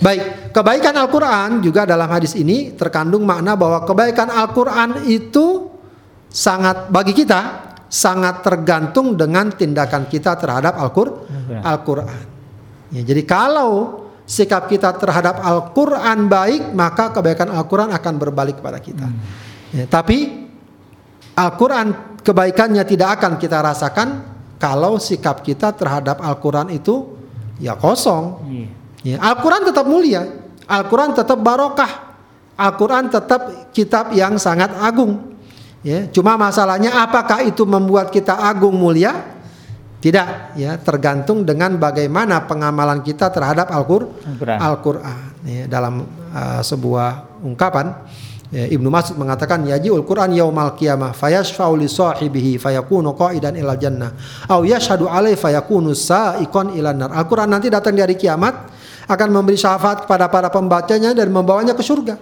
[0.02, 5.70] Baik, kebaikan Al-Qur'an juga dalam hadis ini terkandung makna bahwa kebaikan Al-Qur'an itu
[6.26, 12.26] sangat bagi kita sangat tergantung dengan tindakan kita terhadap Al-Qur'an.
[12.89, 19.04] ya, jadi kalau sikap kita terhadap Al-Quran baik, maka kebaikan Al-Quran akan berbalik kepada kita.
[19.04, 19.20] Hmm.
[19.76, 20.48] Ya, tapi
[21.36, 24.09] Al-Quran kebaikannya tidak akan kita rasakan
[24.61, 27.17] kalau sikap kita terhadap Al-Quran itu
[27.57, 28.26] ya kosong.
[28.45, 28.67] Hmm.
[29.01, 30.30] Ya, Al-Quran tetap mulia,
[30.69, 32.13] Al-Quran tetap barokah,
[32.53, 35.34] Al-Quran tetap kitab yang sangat agung.
[35.82, 39.41] Ya, cuma masalahnya apakah itu membuat kita agung mulia?
[40.01, 44.57] Tidak, ya tergantung dengan bagaimana pengamalan kita terhadap Al-Qur'an.
[44.61, 45.19] Al-Qur'an.
[45.41, 47.97] Ya, dalam uh, sebuah ungkapan
[48.52, 54.12] ya, Ibnu Mas'ud mengatakan yajiul Qur'an yaumal qiyamah fayashfa'u li sahibihi fayakunu qa'idan ilal jannah
[54.52, 57.10] au yashhadu alaihi fayakunu sa'iqan ilan nar.
[57.16, 58.54] Al-Qur'an nanti datang di hari kiamat
[59.08, 62.20] akan memberi syafaat kepada para pembacanya dan membawanya ke surga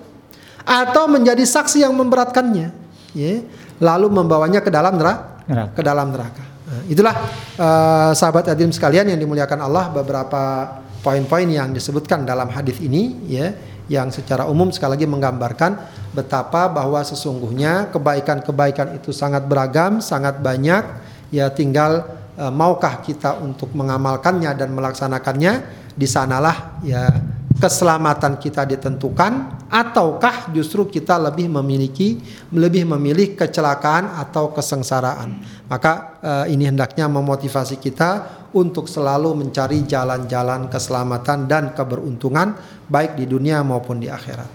[0.63, 2.69] atau menjadi saksi yang memberatkannya
[3.17, 3.33] ya,
[3.81, 5.73] lalu membawanya ke dalam neraka, neraka.
[5.73, 6.43] ke dalam neraka.
[6.69, 7.15] Nah, itulah
[7.57, 13.49] uh, sahabat hadirin sekalian yang dimuliakan Allah beberapa poin-poin yang disebutkan dalam hadis ini ya
[13.89, 15.81] yang secara umum sekali lagi menggambarkan
[16.13, 20.85] betapa bahwa sesungguhnya kebaikan-kebaikan itu sangat beragam, sangat banyak.
[21.33, 22.05] Ya tinggal
[22.37, 25.81] uh, maukah kita untuk mengamalkannya dan melaksanakannya?
[25.99, 27.11] Di sanalah ya
[27.59, 32.23] keselamatan kita ditentukan ataukah justru kita lebih memiliki
[32.55, 35.43] lebih memilih kecelakaan atau kesengsaraan?
[35.67, 42.57] Maka uh, ini hendaknya memotivasi kita untuk selalu mencari jalan-jalan keselamatan dan keberuntungan
[42.89, 44.47] baik di dunia maupun di akhirat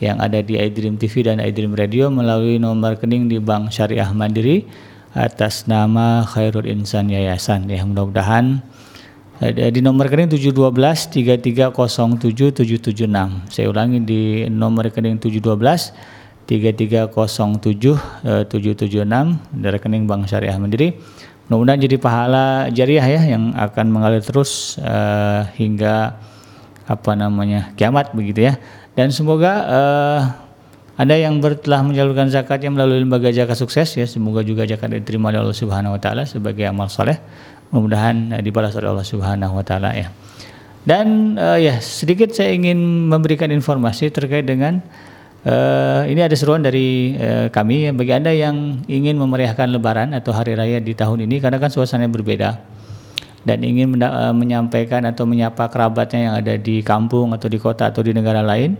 [0.01, 4.65] yang ada di iDream TV dan iDream Radio melalui nomor rekening di Bank Syariah Mandiri
[5.13, 8.65] atas nama Khairul Insan Yayasan ya mudah-mudahan
[9.45, 11.13] uh, di nomor rekening 712
[12.25, 16.20] 3307776 saya ulangi di nomor rekening 712
[16.51, 17.15] 3307
[18.51, 19.07] 776
[19.55, 20.99] dari rekening Bank Syariah Mandiri.
[21.47, 26.19] Mudah-mudahan jadi pahala jariah ya yang akan mengalir terus uh, hingga
[26.91, 28.59] apa namanya kiamat begitu ya.
[28.99, 30.21] Dan semoga uh,
[30.99, 35.43] anda yang telah menyalurkan zakatnya melalui lembaga zakat sukses ya, semoga juga zakat diterima oleh
[35.47, 37.19] Allah Subhanahu wa taala sebagai amal soleh.
[37.71, 40.11] Mudah-mudahan uh, dibalas oleh Allah Subhanahu wa taala ya.
[40.83, 44.83] Dan uh, ya sedikit saya ingin memberikan informasi terkait dengan
[45.41, 47.89] Uh, ini ada seruan dari uh, kami.
[47.97, 52.13] Bagi anda yang ingin memeriahkan Lebaran atau Hari Raya di tahun ini karena kan suasananya
[52.13, 52.61] berbeda
[53.49, 58.05] dan ingin uh, menyampaikan atau menyapa kerabatnya yang ada di kampung atau di kota atau
[58.05, 58.77] di negara lain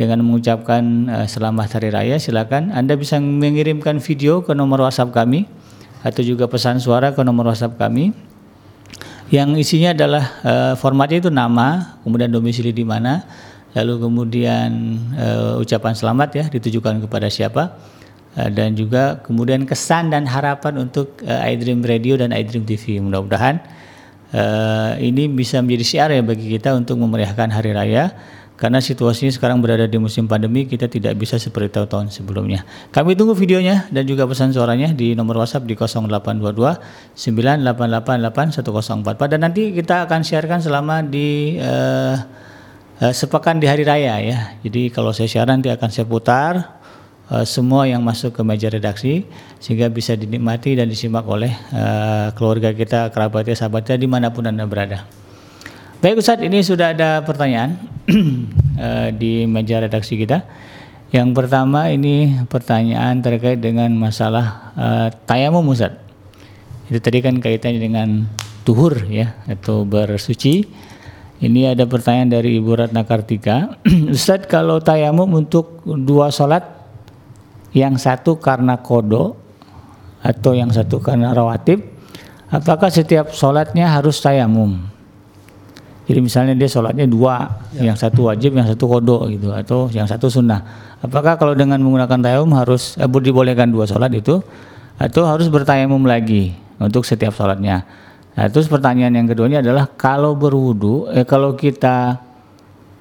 [0.00, 0.80] dengan mengucapkan
[1.12, 2.72] uh, selamat Hari Raya silakan.
[2.72, 5.44] Anda bisa mengirimkan video ke nomor WhatsApp kami
[6.00, 8.16] atau juga pesan suara ke nomor WhatsApp kami.
[9.28, 13.24] Yang isinya adalah uh, formatnya itu nama kemudian domisili di mana
[13.72, 17.76] lalu kemudian uh, ucapan selamat ya ditujukan kepada siapa?
[18.32, 23.60] Uh, dan juga kemudian kesan dan harapan untuk uh, iDream Radio dan iDream TV mudah-mudahan
[24.32, 28.12] uh, ini bisa menjadi siar ya bagi kita untuk memeriahkan hari raya.
[28.52, 32.62] Karena situasinya sekarang berada di musim pandemi kita tidak bisa seperti tahun-tahun sebelumnya.
[32.94, 36.78] Kami tunggu videonya dan juga pesan suaranya di nomor WhatsApp di 0822
[37.10, 42.14] 9888 1044 dan nanti kita akan siarkan selama di uh,
[43.02, 44.38] uh, sepekan di hari raya ya.
[44.62, 46.78] Jadi kalau saya siaran nanti akan saya putar
[47.26, 49.26] uh, semua yang masuk ke meja redaksi
[49.58, 54.62] sehingga bisa dinikmati dan disimak oleh uh, keluarga kita, kerabatnya, sahabatnya di mana pun anda
[54.64, 55.02] berada.
[56.02, 57.78] Baik Ustaz, ini sudah ada pertanyaan
[59.22, 60.42] di meja redaksi kita.
[61.14, 65.94] Yang pertama ini pertanyaan terkait dengan masalah uh, tayamum Ustaz.
[66.90, 68.26] Itu tadi kan kaitannya dengan
[68.66, 70.66] tuhur ya atau bersuci
[71.42, 73.82] ini ada pertanyaan dari Ibu Ratna Kartika.
[74.14, 76.62] Ustadz kalau tayamum untuk dua sholat,
[77.74, 79.34] yang satu karena kodo
[80.22, 81.82] atau yang satu karena rawatib,
[82.46, 84.86] apakah setiap sholatnya harus tayamum?
[86.06, 87.90] Jadi misalnya dia sholatnya dua, ya.
[87.90, 90.62] yang satu wajib, yang satu kodo gitu, atau yang satu sunnah.
[91.02, 94.38] Apakah kalau dengan menggunakan tayamum harus eh, dibolehkan dua sholat itu,
[94.94, 97.82] atau harus bertayamum lagi untuk setiap sholatnya?
[98.32, 102.16] Nah, terus pertanyaan yang keduanya adalah kalau berwudu, eh, kalau kita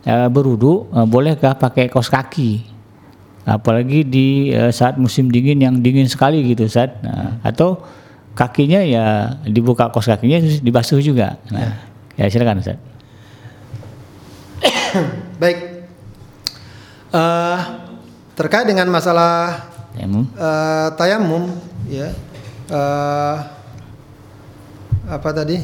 [0.04, 2.68] eh, berwudu, eh, bolehkah pakai kaos kaki?
[3.48, 7.80] Apalagi di eh, saat musim dingin yang dingin sekali gitu, saat nah, atau
[8.36, 11.40] kakinya ya dibuka kaos kakinya dibasuh juga.
[11.48, 11.80] Nah,
[12.20, 12.80] ya, ya silakan Ustaz.
[15.42, 15.88] Baik.
[17.12, 17.60] Uh,
[18.40, 21.44] terkait dengan masalah tayamum, uh, tayamum
[21.92, 22.08] ya.
[22.72, 23.61] Uh,
[25.12, 25.60] apa tadi?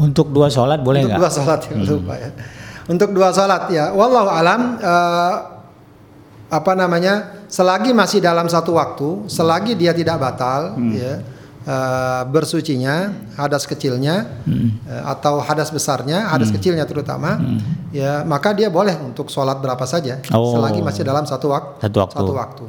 [0.00, 1.14] Untuk dua sholat boleh nggak?
[1.14, 1.86] Untuk dua sholat ya, hmm.
[1.86, 2.30] lupa ya.
[2.88, 3.84] Untuk dua sholat ya.
[3.94, 4.60] Wallahu alam.
[4.80, 5.36] Uh,
[6.50, 7.38] apa namanya?
[7.46, 10.92] Selagi masih dalam satu waktu, selagi dia tidak batal, hmm.
[10.94, 11.14] ya.
[11.66, 17.38] eh, bersucinya, hadas kecilnya eh, atau hadas besarnya, hadas kecilnya terutama,
[17.90, 20.54] ya maka dia boleh untuk sholat berapa saja, Oh.
[20.54, 22.14] selagi masih dalam satu, wak- Satu waktu.
[22.22, 22.64] satu waktu.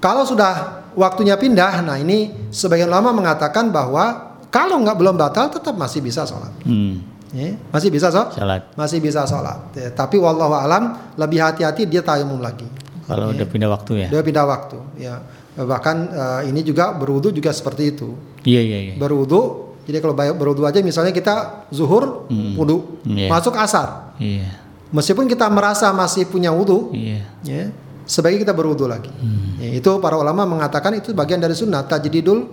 [0.00, 5.72] Kalau sudah waktunya pindah, nah ini sebagian ulama mengatakan bahwa kalau nggak belum batal tetap
[5.74, 7.00] masih bisa sholat, Hmm.
[7.32, 8.62] Ya, masih bisa sholat, Salat.
[8.76, 9.72] masih bisa sholat.
[9.72, 12.68] Ya, tapi wallahu alam lebih hati-hati dia tayamum lagi.
[13.08, 14.08] Kalau udah pindah waktu ya.
[14.12, 15.16] Dia pindah waktu, ya.
[15.56, 18.12] Bahkan eh, ini juga berwudu juga seperti itu.
[18.44, 18.94] Iya iya iya.
[19.00, 23.32] Berwudu, jadi kalau berwudu aja misalnya kita zuhur, wudu, Iya.
[23.32, 24.12] masuk asar.
[24.20, 24.60] Iya.
[24.92, 27.24] Meskipun kita merasa masih punya wudu, Iya.
[27.48, 27.62] ya,
[28.04, 29.08] sebaiknya kita berwudu lagi.
[29.56, 32.44] Ya, itu para ulama mengatakan itu bagian dari sunnah tajdidul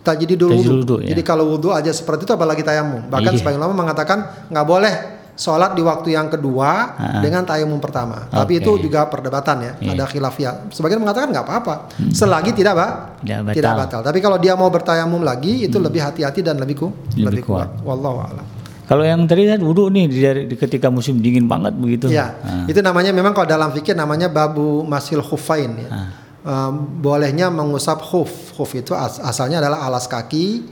[0.00, 0.70] tajdidul wudu.
[0.80, 1.12] wudu, ya.
[1.12, 3.06] Jadi kalau wudu aja seperti itu apalagi tayamum.
[3.06, 3.38] Bahkan Iya.
[3.38, 4.94] sebagian ulama mengatakan nggak boleh
[5.32, 7.20] sholat di waktu yang kedua Ah.
[7.20, 8.24] dengan tayamum pertama.
[8.26, 8.62] Tapi Oke.
[8.62, 9.90] itu juga perdebatan ya, Iya.
[9.94, 10.54] ada khilafiyah.
[10.68, 11.74] Sebagian mengatakan nggak apa-apa,
[12.10, 12.90] selagi tidak pak
[13.20, 13.54] Tidak batal.
[13.54, 14.00] tidak batal.
[14.02, 17.68] Tapi kalau dia mau bertayamum lagi itu lebih hati-hati dan lebih ku, Lebih lebih, kuat.
[17.72, 17.84] kuat.
[17.84, 18.46] Wallahu a'lam.
[18.84, 22.10] Kalau yang tadi kan wudhu nih di, dari- ketika musim dingin banget begitu.
[22.10, 22.66] Ya, Ah.
[22.66, 25.88] itu namanya memang kalau dalam fikir namanya babu masil khufain ya.
[25.88, 26.08] Ah.
[26.40, 28.30] Um, bolehnya mengusap khuf.
[28.52, 30.64] Khuf itu as- asalnya adalah alas kaki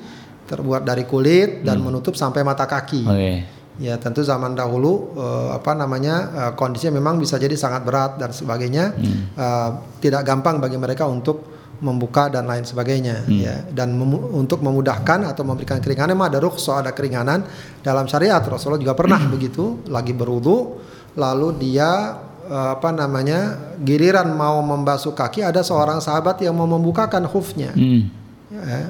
[0.44, 3.04] terbuat dari kulit dan menutup sampai mata kaki.
[3.04, 3.12] Hmm.
[3.12, 3.32] Oke.
[3.78, 8.32] Ya tentu zaman dahulu eh, apa namanya eh, kondisinya memang bisa jadi sangat berat dan
[8.32, 9.28] sebagainya Hmm.
[9.30, 11.44] Eh, tidak gampang bagi mereka untuk
[11.78, 13.38] membuka dan lain sebagainya Hmm.
[13.38, 17.44] ya dan memu- untuk memudahkan atau memberikan keringanan memang ada rukhsah ada keringanan
[17.78, 19.30] dalam syariat Rasulullah juga pernah Hmm.
[19.36, 20.80] begitu lagi berwudu
[21.14, 22.18] lalu dia
[22.48, 28.08] apa namanya giliran mau membasuh kaki ada seorang sahabat yang mau membukakan khufnya Hmm.
[28.48, 28.88] Ya,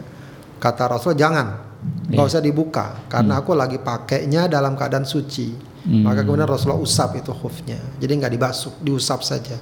[0.62, 1.66] kata Rasul jangan
[2.10, 5.66] nggak usah dibuka karena aku lagi pakainya dalam keadaan suci.
[5.88, 9.56] Maka kemudian Rasulullah usap itu khufnya jadi nggak dibasuh diusap saja.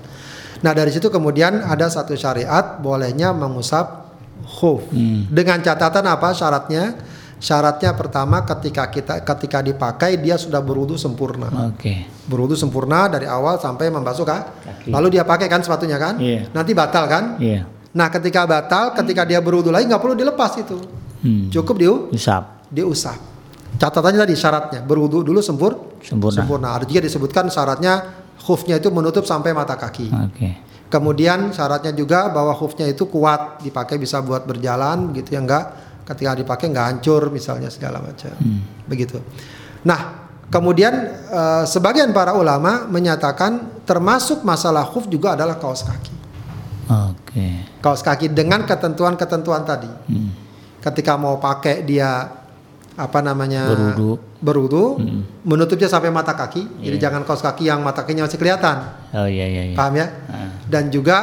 [0.61, 4.11] Nah dari situ kemudian ada satu syariat bolehnya mengusap
[4.45, 4.85] khuf
[5.33, 6.99] dengan catatan apa syaratnya
[7.37, 12.09] syaratnya pertama ketika kita ketika dipakai dia sudah berwudu sempurna Oke.
[12.25, 14.43] berwudu sempurna dari awal sampai membasuh kah?
[14.89, 16.49] lalu dia pakai kan sepatunya kan Iya.
[16.57, 17.77] nanti batal kan Iya.
[17.97, 20.77] Nah, ketika batal, ketika dia berwudu lagi nggak perlu dilepas itu.
[21.25, 21.49] Hmm.
[21.49, 22.69] Cukup diu, Usap.
[22.69, 23.17] diusap.
[23.81, 26.77] Catatannya tadi syaratnya berwudu dulu sempur, Sempurna.
[26.77, 28.05] Ada juga disebutkan syaratnya
[28.37, 30.13] khufnya itu menutup sampai mata kaki.
[30.13, 30.49] Oke.
[30.93, 35.65] Kemudian syaratnya juga bahwa khufnya itu kuat, dipakai bisa buat berjalan gitu ya enggak
[36.07, 38.31] ketika dipakai nggak hancur misalnya segala macam.
[38.87, 39.19] Begitu.
[39.83, 40.95] Nah, kemudian
[41.27, 46.15] eh, sebagian para ulama menyatakan termasuk masalah khuf juga adalah kaos kaki.
[46.87, 47.67] Oke.
[47.83, 49.91] kaos kaki dengan ketentuan-ketentuan tadi.
[49.91, 50.31] Hmm.
[50.79, 52.31] Ketika mau pakai dia
[52.97, 54.11] apa namanya Berwudu.
[54.39, 54.85] berwudu,
[55.43, 56.79] menutupnya sampai mata kaki.
[56.81, 58.77] Jadi jangan kaos kaki yang mata kakinya masih kelihatan,
[59.13, 59.77] Oh iya iya iya.
[59.77, 60.07] paham ya?
[60.31, 60.51] Ah.
[60.71, 61.19] Dan juga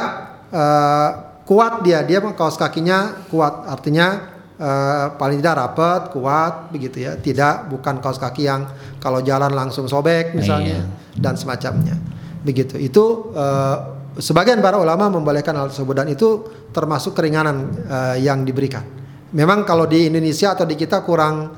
[0.52, 1.08] eh,
[1.48, 7.18] kuat dia, dia kaos kakinya kuat, artinya eh, paling tidak rapat, kuat, begitu ya.
[7.18, 8.66] Tidak bukan kaos kaki yang
[8.98, 10.84] kalau jalan langsung sobek misalnya
[11.14, 11.98] dan semacamnya,
[12.42, 12.78] begitu.
[12.78, 13.76] Itu eh,
[14.18, 18.82] sebagian para ulama membolehkan hal tersebut dan itu termasuk keringanan eh, yang diberikan.
[19.34, 21.50] Memang kalau di Indonesia atau di kita kurang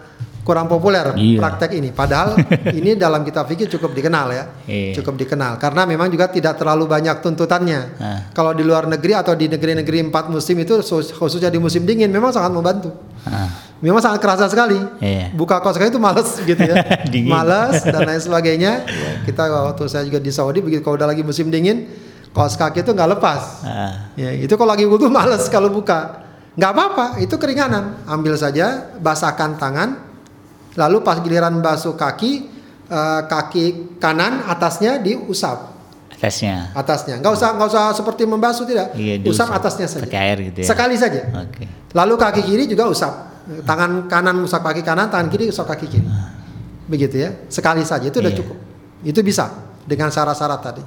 [0.47, 1.43] kurang populer Iya.
[1.43, 1.91] praktek ini.
[1.91, 2.39] Padahal
[2.79, 4.95] ini dalam kitab fikih cukup dikenal ya, Iya.
[4.95, 7.81] cukup dikenal karena memang juga tidak terlalu banyak tuntutannya.
[7.99, 8.21] Ah.
[8.31, 12.07] Kalau di luar negeri atau di negeri-negeri empat musim itu khusus- khususnya di musim dingin
[12.07, 12.95] memang sangat membantu.
[13.27, 13.51] Ah.
[13.83, 14.79] Memang sangat kerasa sekali.
[15.03, 15.35] Iya.
[15.35, 16.79] Buka kaki itu males gitu ya.
[17.35, 18.87] Males dan lain sebagainya.
[18.87, 21.91] Ya, kita waktu saya juga di Saudi begitu kalau udah lagi musim dingin
[22.31, 23.67] kaos kaki itu nggak lepas.
[23.67, 24.15] Ah.
[24.15, 26.23] Ya, itu kalau lagi wudhu males kalau buka.
[26.57, 28.01] Nggak apa-apa, itu keringanan.
[28.09, 30.06] Ambil saja, basahkan tangan,
[30.77, 32.33] lalu pas giliran basuh kaki,
[32.87, 33.65] eh, kaki
[33.99, 35.75] kanan atasnya diusap
[36.17, 36.73] Atasnya.
[36.73, 37.21] atasnya.
[37.21, 38.97] Nggak usah nggak usah seperti membasuh tidak.
[38.97, 40.09] Iya, usap atasnya saja.
[40.09, 40.67] Pakai air gitu ya.
[40.69, 41.29] Sekali saja.
[41.45, 41.69] Oke.
[41.93, 43.37] Lalu kaki kiri juga usap.
[43.69, 46.09] Tangan kanan usap kaki kanan, tangan kiri usap kaki kiri.
[46.89, 47.31] Begitu ya.
[47.53, 48.39] Sekali saja itu udah Iya.
[48.41, 48.57] cukup.
[49.05, 49.45] Itu bisa
[49.85, 50.83] dengan syarat-syarat tadi.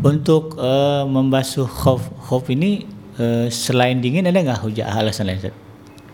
[0.00, 2.88] Untuk eh, membasuh khuf khuf ini
[3.20, 5.52] eh, selain dingin ada nggak hujah alasan lain?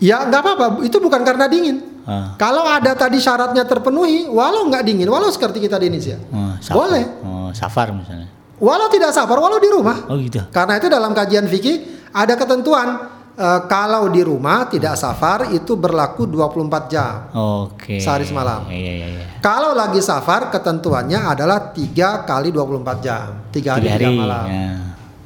[0.02, 0.66] Ya nggak apa-apa.
[0.82, 1.93] Itu bukan karena dingin.
[2.04, 2.36] Ah.
[2.36, 6.74] Kalau ada tadi syaratnya terpenuhi, walau nggak dingin, walau seperti kita di Indonesia, Oh, safar.
[6.76, 7.04] Boleh.
[7.20, 8.28] Oh, safar misalnya.
[8.56, 10.04] walau tidak safar, walau di rumah.
[10.06, 10.40] Oh gitu.
[10.48, 11.76] Karena itu dalam kajian fikih
[12.10, 12.88] ada ketentuan
[13.34, 17.28] eh, kalau di rumah tidak safar itu berlaku 24 jam.
[17.32, 17.98] Oke.
[17.98, 18.68] Sehari semalam.
[18.68, 19.24] Iya iya iya.
[19.38, 24.06] Kalau lagi safar ketentuannya adalah tiga kali 24 jam, tiga hari, Tiga hari.
[24.14, 24.44] malam.
[24.46, 24.70] ya.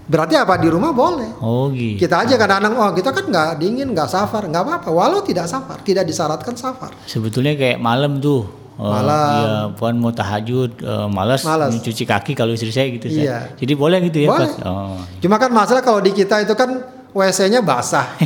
[0.09, 1.37] Berarti apa di rumah boleh.
[1.39, 2.01] Oh gitu.
[2.01, 5.85] Kita aja kadang-kadang oh kita kan nggak dingin nggak safar nggak apa-apa walau tidak safar
[5.85, 6.97] tidak disyaratkan safar.
[7.05, 8.49] Sebetulnya kayak malam tuh.
[8.75, 9.31] eh, Malam.
[9.35, 11.75] Iya, puan mau tahajud, eh, malas, Malas.
[11.75, 13.11] mencuci kaki kalau istri saya gitu.
[13.11, 13.53] Iya.
[13.53, 14.49] Jadi boleh gitu ya, Boleh.
[14.49, 14.63] Pas?
[14.63, 14.97] Oh.
[15.19, 16.79] Cuma kan masalah kalau di kita itu kan
[17.11, 18.07] WC-nya basah.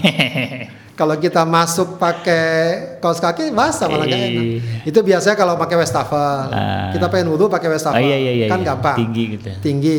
[0.92, 2.44] Kalau kita masuk pakai
[3.00, 4.44] kaos kaki basah malah nggak enak.
[4.44, 4.60] Iya.
[4.84, 6.52] Itu biasanya kalau pakai wastafel.
[6.52, 6.92] Ah.
[6.92, 7.96] Kita pengen wudhu pakai wastafel.
[7.96, 8.66] Oh, iya, iya, iya, kan iya.
[8.68, 8.96] gampang.
[9.00, 9.48] Tinggi gitu.
[9.58, 9.98] Tinggi.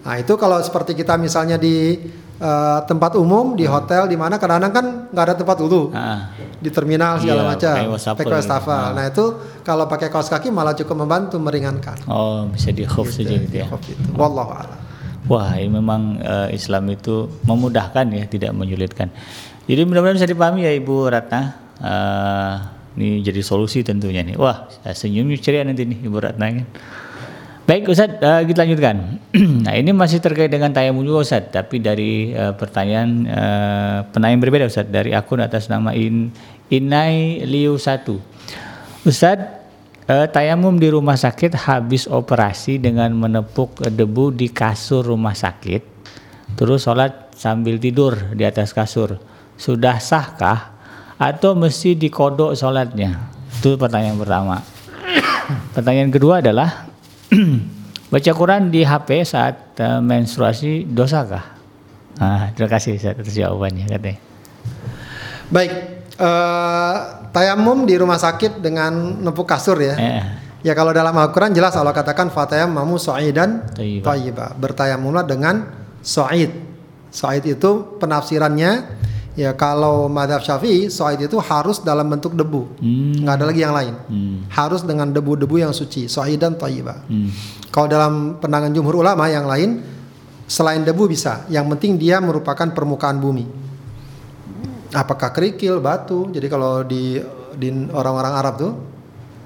[0.00, 1.96] Nah itu kalau seperti kita misalnya di
[2.40, 5.92] eh, tempat umum, di hotel, di mana kadang-kadang kan nggak ada tempat wudhu.
[5.92, 6.32] Ah.
[6.60, 7.74] Di terminal segala Iya, macam.
[8.16, 8.72] pakai wastafel.
[8.72, 8.92] Ah.
[8.96, 9.24] Nah itu
[9.60, 12.00] kalau pakai kaos kaki malah cukup membantu meringankan.
[12.08, 13.68] Oh, bisa di khuf saja gitu ya.
[13.68, 14.08] Khuf itu.
[14.16, 14.78] Wallahu a'lam.
[15.28, 19.12] Wah, ini memang eh, Islam itu memudahkan ya, tidak menyulitkan.
[19.68, 21.40] Jadi mudah-mudahan bisa dipahami ya Ibu Ratna.
[21.76, 22.54] Eh,
[22.98, 24.34] ini jadi solusi tentunya nih.
[24.34, 26.66] Wah, senyum ceria nanti nih Ibu Ratna kan.
[27.68, 28.96] Baik Ustadz, eh, kita lanjutkan.
[29.64, 34.64] nah ini masih terkait dengan tayamum juga Ustadz, tapi dari eh, pertanyaan eh, penanya berbeda
[34.66, 36.34] Ustadz dari akun atas nama In,
[36.72, 39.06] Inai Liu 1.
[39.06, 39.50] Ustadz,
[40.10, 45.82] eh, tayamum di rumah sakit habis operasi dengan menepuk debu di kasur rumah sakit,
[46.58, 49.20] terus sholat sambil tidur di atas kasur.
[49.54, 50.74] Sudah sahkah
[51.20, 53.30] atau mesti dikodok sholatnya?
[53.60, 54.56] Itu pertanyaan pertama.
[55.76, 56.89] Pertanyaan kedua adalah
[58.12, 61.44] baca Quran di HP saat eh, menstruasi dosakah?
[62.20, 64.18] Nah, terima kasih atas jawabannya katanya.
[65.50, 65.72] Baik,
[66.14, 66.94] eh,
[67.30, 69.96] tayamum di rumah sakit dengan nepuk kasur ya.
[69.96, 70.24] Eh,
[70.60, 74.04] Ya kalau dalam Al-Quran jelas Allah katakan fatayammamu sa'idan Thayyiban.
[74.04, 74.46] thayyiba.
[74.60, 75.64] Bertayamumlah dengan
[76.04, 76.52] sa'id.
[77.08, 78.84] Sa'id itu penafsirannya
[79.40, 82.76] ya kalau madhab syafi'i sa'id itu harus dalam bentuk debu.
[82.76, 83.24] Hmm.
[83.24, 83.94] nggak ada lagi yang lain.
[83.96, 87.08] hmm, Harus dengan debu-debu yang suci, sa'idan thayyiba.
[87.08, 87.30] hmm.
[87.72, 89.80] Kalau dalam pandangan jumhur ulama yang lain
[90.44, 93.48] selain debu bisa, yang penting dia merupakan permukaan bumi.
[94.90, 96.28] Apakah kerikil, batu.
[96.34, 97.16] Jadi kalau di
[97.54, 98.72] di orang-orang Arab tuh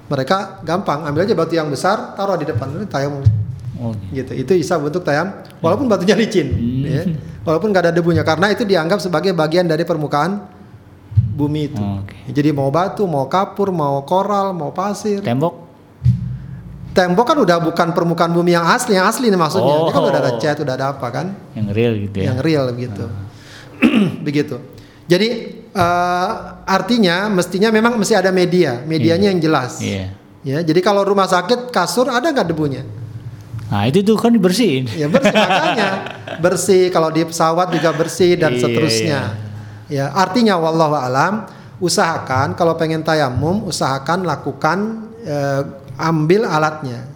[0.09, 3.25] mereka gampang ambil aja batu yang besar taruh di depan tayamum
[3.75, 4.31] Oh, gitu.
[4.31, 6.83] Itu bisa bentuk tayam walaupun batunya licin, Hmm.
[6.85, 7.03] ya.
[7.43, 10.47] Walaupun nggak ada debunya karena itu dianggap sebagai bagian dari permukaan
[11.35, 11.77] bumi itu.
[11.77, 12.15] Oke.
[12.31, 15.19] Jadi mau batu, mau kapur, mau koral, mau pasir.
[15.19, 15.67] Tembok?
[16.95, 19.75] Tembok kan udah bukan permukaan bumi yang asli, yang asli nih maksudnya.
[19.83, 20.07] Ini kan Oh.
[20.07, 21.35] udah ada cat, udah ada apa kan?
[21.51, 22.25] Yang real gitu ya?
[22.31, 23.03] Yang real begitu.
[24.27, 24.55] begitu.
[25.05, 25.27] Jadi
[25.69, 26.31] eh,
[26.65, 29.83] artinya mestinya memang mesti ada media, medianya yang jelas.
[29.83, 30.15] Iya.
[30.45, 32.85] Ya, jadi kalau rumah sakit kasur ada nggak debunya?
[33.65, 34.85] Nah itu tuh kan dibersihin.
[34.87, 35.89] Ya bersih makanya
[36.37, 36.83] bersih.
[36.89, 39.19] Kalau di pesawat juga bersih dan Iya, seterusnya.
[39.87, 41.45] Ya artinya wallahu alam
[41.77, 44.77] usahakan kalau pengen tayamum usahakan lakukan
[45.21, 45.61] eh,
[45.97, 47.09] ambil alatnya.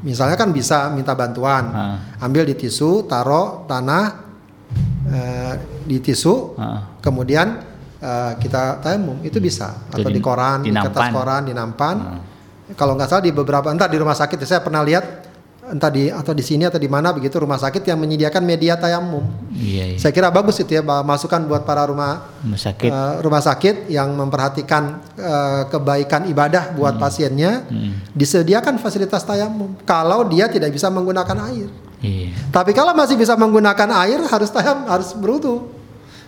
[0.00, 1.96] Misalnya kan bisa minta bantuan, Ah.
[2.18, 4.16] ambil di tisu, taruh tanah
[5.06, 6.96] eh, di tisu, Ah.
[6.98, 7.60] kemudian
[8.00, 11.12] eh, kita tayamum itu bisa atau di- di koran, di, kertas dinampan.
[11.12, 11.96] koran, dinampan.
[12.00, 12.20] Ah.
[12.72, 15.04] Kalau nggak salah di beberapa entah di rumah sakit saya pernah lihat
[15.70, 19.22] entah di atau di sini atau di mana begitu rumah sakit yang menyediakan media tayamum.
[19.50, 19.98] Iya, iya.
[19.98, 22.90] Saya kira bagus itu ya masukan buat para rumah Rumah sakit.
[22.90, 24.82] eh, rumah sakit yang memperhatikan
[25.14, 28.02] eh, kebaikan ibadah buat pasiennya Hmm.
[28.10, 31.70] disediakan fasilitas tayamum kalau dia tidak bisa menggunakan air.
[32.00, 32.32] Iya.
[32.48, 35.78] Tapi kalau masih bisa menggunakan air harus tayam harus berwudu.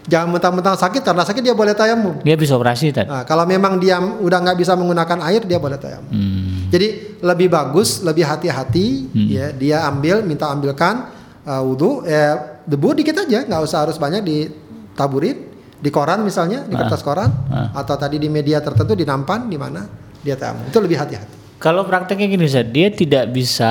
[0.03, 2.19] Jangan mentang-mentang sakit karena sakit dia boleh tayamum.
[2.21, 3.07] Dia bisa operasi tadi.
[3.07, 6.11] Nah, kalau memang dia udah nggak bisa menggunakan air dia boleh tayamum.
[6.11, 6.62] Hmm.
[6.73, 9.29] Jadi lebih bagus, lebih hati-hati Hmm.
[9.29, 11.13] ya dia ambil minta ambilkan
[11.45, 15.37] uh, wudhu eh, debu dikit aja nggak usah harus banyak ditaburin
[15.77, 17.77] di koran misalnya di kertas koran Ah.
[17.77, 19.85] atau tadi di media tertentu di nampan di mana
[20.19, 21.35] dia tayamum itu lebih hati-hati.
[21.59, 23.71] Kalau prakteknya gini Ustaz, dia tidak bisa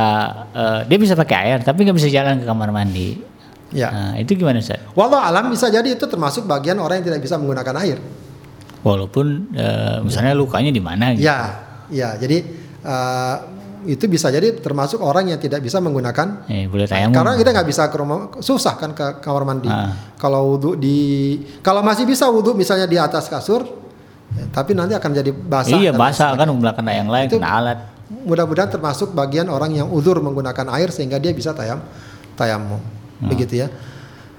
[0.54, 3.18] eh, dia bisa pakai air tapi nggak bisa jalan ke kamar mandi.
[3.72, 3.88] Ya.
[3.89, 4.84] Nah, itu gimana Ustaz?
[4.93, 7.97] Walau alam bisa jadi itu termasuk bagian orang yang tidak bisa menggunakan air.
[8.82, 11.24] Walaupun eh, misalnya lukanya di mana gitu.
[11.24, 11.39] Ya,
[11.88, 12.18] ya.
[12.20, 13.36] Jadi uh,
[13.82, 17.17] itu bisa jadi termasuk orang yang tidak bisa menggunakan Eh, boleh tayamum.
[17.17, 19.65] Karena kita nggak bisa ke rumah, susah kan ke kamar mandi.
[19.65, 20.13] Ah.
[20.21, 20.97] Kalau wudhu di,
[21.59, 23.65] kalau masih bisa wudhu misalnya di atas kasur,
[24.38, 25.77] ya, tapi nanti akan jadi basah.
[25.77, 27.89] iya, basah kan menggunakan yang lain Itu- alat.
[28.11, 31.82] Mudah-mudahan termasuk bagian orang yang uzur menggunakan air sehingga dia bisa tayam,
[32.36, 33.29] tayamum, Hmm.
[33.34, 33.67] begitu ya.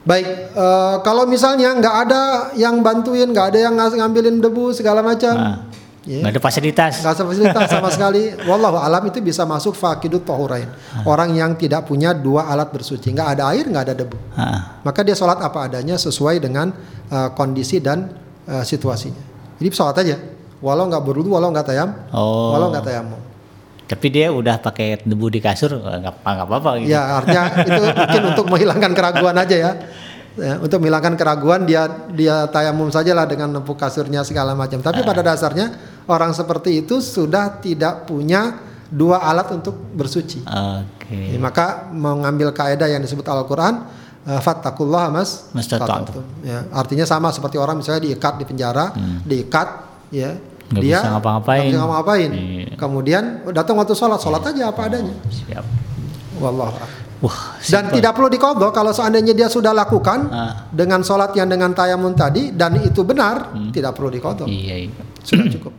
[0.03, 2.23] Baik, eh, kalau misalnya nggak ada
[2.55, 5.57] yang bantuin, nggak ada yang ngambilin debu segala macam, Ah.
[6.03, 6.93] Ya, Nggak ada fasilitas.
[7.01, 8.23] nggak ada fasilitas sama sekali.
[8.45, 10.67] Wallahu alam itu bisa masuk fakidut tohurain.
[11.03, 14.17] Orang yang tidak punya dua alat bersuci, nggak ada air, nggak ada debu.
[14.35, 14.81] Ah.
[14.83, 16.71] Maka dia sholat apa adanya sesuai dengan
[17.09, 18.11] uh, kondisi dan
[18.45, 19.23] uh, situasinya.
[19.59, 20.17] Jadi sholat aja,
[20.59, 22.51] walau nggak berwudu, walau nggak tayam, Oh.
[22.53, 23.21] walau nggak tayamum.
[23.83, 26.91] Tapi dia udah pakai debu di kasur nggak apa-apa gitu.
[26.91, 29.73] Ya artinya itu mungkin untuk menghilangkan keraguan aja ya.
[30.33, 34.81] Ya, untuk menghilangkan keraguan dia dia tayamum saja lah dengan nepuk kasurnya segala macam.
[34.81, 40.43] Tapi pada dasarnya orang seperti itu sudah tidak punya dua alat untuk bersuci.
[40.43, 41.33] Oke.
[41.33, 43.89] Ya, maka mengambil kaidah yang disebut Al-Quran
[44.23, 45.49] uh, fattakullah mas
[46.43, 48.93] ya artinya sama seperti orang misalnya diikat di penjara
[49.23, 49.69] diikat
[50.09, 50.51] ya Hmm.
[50.73, 51.63] Nggak dia bisa ngapa-ngapain.
[51.63, 52.65] bisa ngapa-ngapain Iya.
[52.77, 55.65] kemudian datang waktu sholat sholat aja apa adanya Siap.
[56.39, 56.73] wallah
[57.21, 60.65] Wah, dan tidak perlu dikodok kalau seandainya dia sudah lakukan Ah.
[60.69, 65.03] dengan sholat yang dengan tayamun tadi dan itu benar tidak perlu dikodok Iya, iya.
[65.21, 65.73] sudah cukup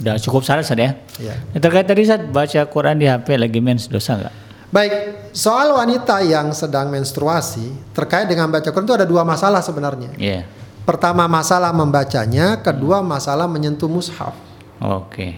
[0.00, 0.96] Udah cukup syarat Ustaz ya.
[1.20, 4.34] ya Nah, Terkait tadi saat baca Quran di HP lagi mens dosa nggak?
[4.70, 4.92] Baik,
[5.34, 10.14] soal wanita yang sedang menstruasi terkait dengan baca Quran itu ada dua masalah sebenarnya.
[10.14, 10.46] Iya.
[10.86, 14.32] Pertama masalah membacanya, kedua masalah menyentuh mushaf.
[14.80, 15.36] Oke.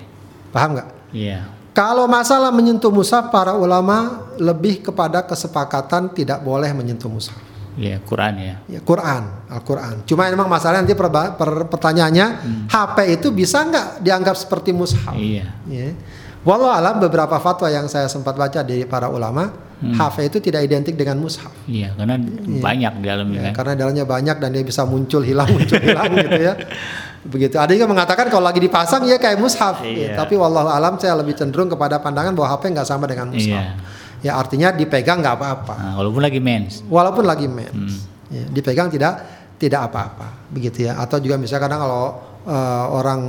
[0.53, 0.89] Paham nggak?
[1.11, 1.49] Iya.
[1.73, 7.52] Kalau masalah menyentuh mushaf, para ulama lebih kepada kesepakatan tidak boleh menyentuh mushaf.
[7.73, 8.55] Iya, Quran ya.
[8.69, 10.05] Ya, Quran, Al-Quran.
[10.05, 12.27] Cuma memang masalahnya nanti perba- per- pertanyaannya,
[12.69, 15.15] HP itu bisa nggak dianggap seperti mushaf?
[15.15, 15.49] Iya.
[15.65, 15.97] Ya.
[16.43, 19.49] Walau alam beberapa fatwa yang saya sempat baca dari para ulama,
[19.83, 21.51] HP itu tidak identik dengan mushaf.
[21.65, 22.15] Iya, karena
[22.59, 23.53] banyak di dalamnya Ya, kan.
[23.57, 26.55] karena dalamnya banyak dan dia bisa muncul hilang muncul hilang gitu ya.
[27.23, 27.55] Begitu.
[27.55, 29.81] Ada juga mengatakan kalau lagi dipasang ya kayak mushaf.
[29.81, 30.15] Ya, Iya.
[30.15, 33.49] tapi wallahu alam saya lebih cenderung kepada pandangan bahwa HP nggak sama dengan mushaf.
[33.49, 33.75] Iya.
[34.23, 35.75] Ya artinya dipegang nggak apa-apa.
[35.77, 36.81] Nah, walaupun lagi mens.
[36.87, 37.75] Walaupun lagi mens.
[37.75, 37.99] Hmm.
[38.31, 39.19] Ya, dipegang tidak
[39.59, 40.49] tidak apa-apa.
[40.49, 40.95] Begitu ya.
[40.97, 42.05] Atau juga misalnya kadang kalau
[42.43, 43.21] eh, orang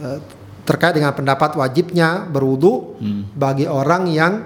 [0.00, 0.18] eh,
[0.64, 3.30] terkait dengan pendapat wajibnya berwudu Hmm.
[3.30, 4.42] bagi orang yang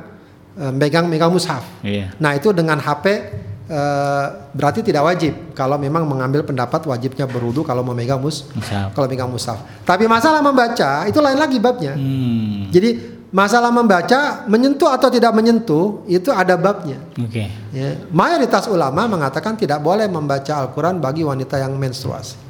[0.55, 1.64] eh, megang-megang mushaf.
[1.80, 2.12] Iya.
[2.16, 3.05] Nah itu dengan HP
[3.66, 8.93] eh, berarti tidak wajib kalau memang mengambil pendapat wajibnya berwudu kalau memegang mus Mushaf.
[8.93, 9.57] kalau megang mushaf.
[9.84, 11.93] Tapi masalah membaca itu lain lagi babnya.
[11.93, 12.68] Hmm.
[12.68, 16.97] Jadi masalah membaca menyentuh atau tidak menyentuh itu ada babnya.
[17.20, 17.45] Oke.
[17.70, 18.01] Ya.
[18.09, 22.41] Mayoritas ulama mengatakan tidak boleh membaca Al-Quran bagi wanita yang menstruasi.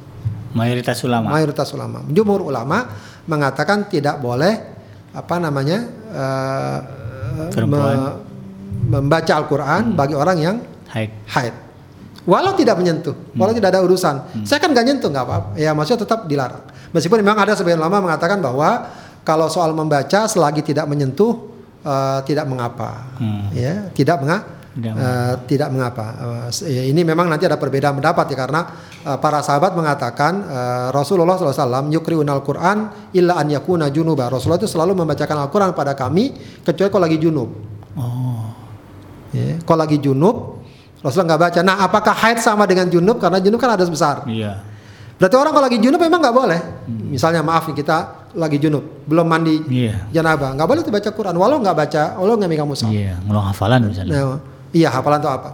[0.49, 1.29] Mayoritas ulama.
[1.29, 2.89] Mayoritas ulama, jumhur ulama
[3.29, 4.57] mengatakan tidak boleh
[5.13, 5.77] apa namanya
[6.09, 6.77] eh,
[7.53, 7.93] Perempuan.
[7.93, 8.17] me-
[8.89, 10.55] membaca Al-Quran bagi orang yang
[10.89, 11.11] Haid.
[11.29, 11.53] haid.
[12.25, 14.45] Walau tidak menyentuh, walau tidak ada urusan.
[14.45, 15.49] Saya kan gak nyentuh nggak apa-apa.
[15.57, 16.61] Ya maksudnya tetap dilarang.
[16.93, 18.89] Meskipun memang ada sebagian ulama mengatakan bahwa
[19.23, 21.49] kalau soal membaca selagi tidak menyentuh
[21.83, 23.15] eh, tidak mengapa.
[23.19, 23.49] Hmm.
[23.53, 24.39] Ya, tidak menga
[24.69, 26.05] Tidak eh, tidak mengapa.
[26.63, 28.61] Ya, ini memang nanti ada perbedaan pendapat ya karena
[29.03, 34.29] eh, para sahabat mengatakan eh, Rasulullah SAW yukriunal Quran illa an yakuna junuba.
[34.29, 37.49] Rasulullah itu selalu membacakan Al-Quran pada kami kecuali kalau lagi junub.
[37.97, 38.47] Oh.
[39.29, 40.65] Ya, kalau lagi junub,
[41.05, 41.59] Rasulullah nggak baca.
[41.61, 43.21] Nah, apakah haid sama dengan junub?
[43.21, 44.25] Karena junub kan ada besar.
[44.25, 44.63] Iya.
[45.19, 46.59] Berarti orang kalau lagi junub memang nggak boleh.
[46.87, 50.09] Misalnya maaf nih kita lagi junub, belum mandi Iya.
[50.13, 51.35] janabah, nggak boleh tuh baca Quran.
[51.35, 52.89] Walau nggak baca, walau nggak megang mushaf.
[52.89, 54.13] Iya, ngulang hafalan misalnya.
[54.13, 54.37] Nah,
[54.69, 55.49] iya hafalan atau apa?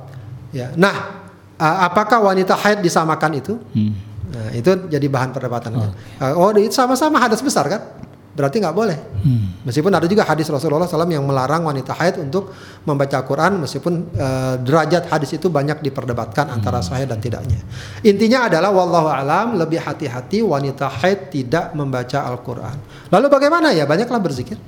[0.51, 0.71] Ya.
[0.75, 1.23] Nah,
[1.57, 3.55] apakah wanita haid disamakan itu?
[3.71, 3.95] Hmm.
[4.25, 5.71] Nah, itu jadi bahan perdebatan.
[5.71, 5.91] kan.
[6.35, 7.81] Oh, itu sama-sama hadas besar kan?
[8.35, 8.99] Berarti nggak boleh.
[9.23, 9.63] Hmm.
[9.63, 12.51] Meskipun ada juga hadis Rasulullah SAW yang melarang wanita haid untuk
[12.83, 17.63] membaca Quran, meskipun eh, derajat hadis itu banyak diperdebatkan antara sahih dan tidaknya.
[18.03, 23.07] Intinya adalah wallahu alam lebih hati-hati wanita haid tidak membaca Al-Quran.
[23.07, 23.87] Lalu bagaimana ya?
[23.87, 24.59] Banyaklah berzikir.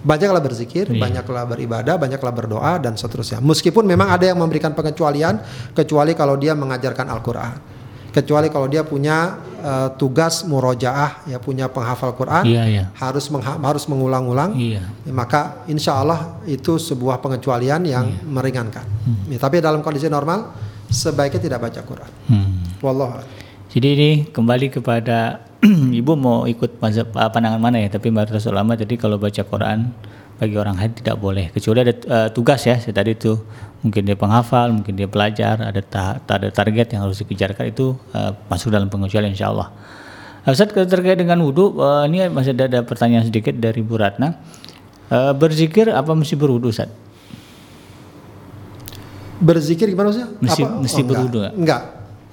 [0.00, 0.96] Banyaklah berzikir, Iya.
[0.96, 3.44] banyaklah beribadah, banyaklah berdoa dan seterusnya.
[3.44, 5.36] Meskipun memang ada yang memberikan pengecualian,
[5.76, 7.69] kecuali kalau dia mengajarkan Al-Quran.
[8.10, 12.84] Kecuali kalau dia punya eh, tugas murojaah, ya punya penghafal Quran, Iya, iya.
[12.96, 14.56] harus mengha- harus mengulang-ulang.
[14.56, 14.82] Iya.
[15.04, 18.24] Ya, maka insya Allah itu sebuah pengecualian yang Iya.
[18.24, 18.86] meringankan.
[19.04, 19.28] Hmm.
[19.28, 20.50] Ya, tapi dalam kondisi normal
[20.88, 22.10] sebaiknya tidak baca Quran.
[22.26, 22.56] Hmm.
[22.80, 23.20] Wallah.
[23.70, 25.46] Jadi ini kembali kepada
[26.00, 27.92] ibu mau ikut mazhab ah, pandangan mana ya?
[27.92, 29.92] Tapi mayoritas ulama jadi kalau baca Quran
[30.40, 32.80] bagi orang haid tidak boleh kecuali ada eh, tugas ya.
[32.80, 33.36] Saya tadi itu
[33.84, 38.32] mungkin dia penghafal, mungkin dia pelajar, ada ta- ada target yang harus dikejarkan itu eh,
[38.48, 39.68] masuk dalam pengecualian insya Allah.
[40.40, 44.40] Nah, Ustaz terkait dengan wudhu, eh, ini masih ada, ada pertanyaan sedikit dari Bu Ratna.
[45.12, 46.88] Eh, berzikir apa mesti berwudhu Ustaz?
[49.40, 50.24] Berzikir gimana sih?
[50.40, 51.52] Mesti- mesti berwudu nggak?
[51.56, 51.82] enggak.
[51.82, 51.82] enggak.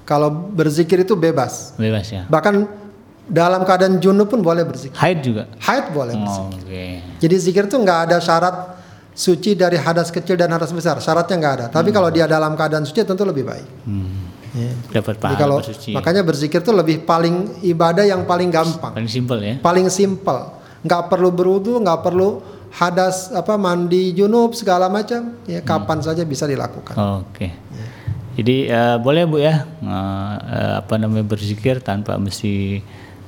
[0.03, 1.75] Kalau berzikir itu bebas.
[1.75, 2.23] Bebas ya.
[2.27, 2.86] Bahkan
[3.27, 4.95] dalam keadaan junub pun boleh berzikir.
[4.95, 5.43] Haid juga.
[5.59, 6.63] Haid boleh Oh, berzikir.
[6.63, 6.85] Oke.
[7.19, 8.55] Jadi zikir itu nggak ada syarat
[9.11, 10.97] suci dari hadas kecil dan hadas besar.
[10.97, 11.65] Syaratnya nggak ada.
[11.67, 13.67] Tapi kalau dia dalam keadaan suci tentu lebih baik.
[13.83, 14.25] Hmm.
[14.55, 14.71] Ya.
[14.95, 15.91] Dapat Jadi pahala kalau bersuci.
[15.91, 19.55] makanya berzikir itu lebih paling ibadah yang paling gampang, Paling simpel ya.
[19.59, 20.39] paling simple.
[20.81, 25.35] Nggak perlu berwudu, nggak perlu hadas apa mandi junub segala macam.
[25.45, 26.95] Ya kapan saja bisa dilakukan.
[27.21, 27.53] Oke.
[28.33, 32.81] Jadi eh, boleh bu ya eh, eh, apa namanya berzikir tanpa mesti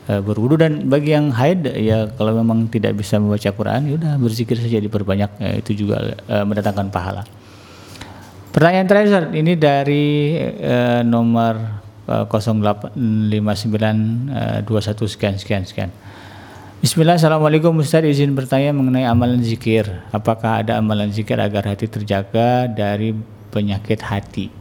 [0.10, 0.58] eh, berwudu.
[0.58, 4.82] Dan bagi yang haid ya kalau memang tidak bisa membaca Quran ya udah berzikir saja
[4.82, 7.24] diperbanyak ya, itu juga eh, mendatangkan pahala.
[8.50, 11.80] Pertanyaan terakhir ini dari eh, nomor
[12.10, 12.98] 0859
[14.66, 15.94] 21 sekian sekian sekian.
[16.82, 18.02] Bismillah, Assalamualaikum Ustaz.
[18.02, 19.86] Izin bertanya mengenai amalan zikir.
[20.10, 23.14] Apakah ada amalan zikir agar hati terjaga dari
[23.54, 24.59] penyakit hati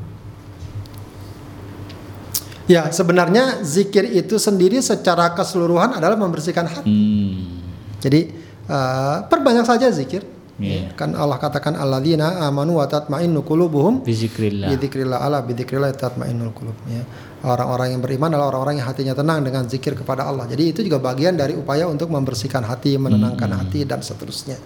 [2.69, 6.85] Ya, sebenarnya zikir itu sendiri secara keseluruhan adalah membersihkan hati.
[6.85, 7.65] Hmm.
[7.99, 8.29] Jadi
[8.69, 10.23] uh, perbanyak saja zikir.
[10.59, 10.91] Iya.
[10.99, 14.75] Kan Allah katakan alladzina amanu wa tatma'innu qulubuhum Bizikrillah.
[14.75, 17.07] Bidzikrillah ala bidzikrillah tatmainnul qulub ya.
[17.47, 20.51] Orang-orang yang beriman adalah orang-orang yang hatinya tenang dengan zikir kepada Allah.
[20.51, 24.59] Jadi itu juga bagian dari upaya untuk membersihkan hati, menenangkan hati dan seterusnya.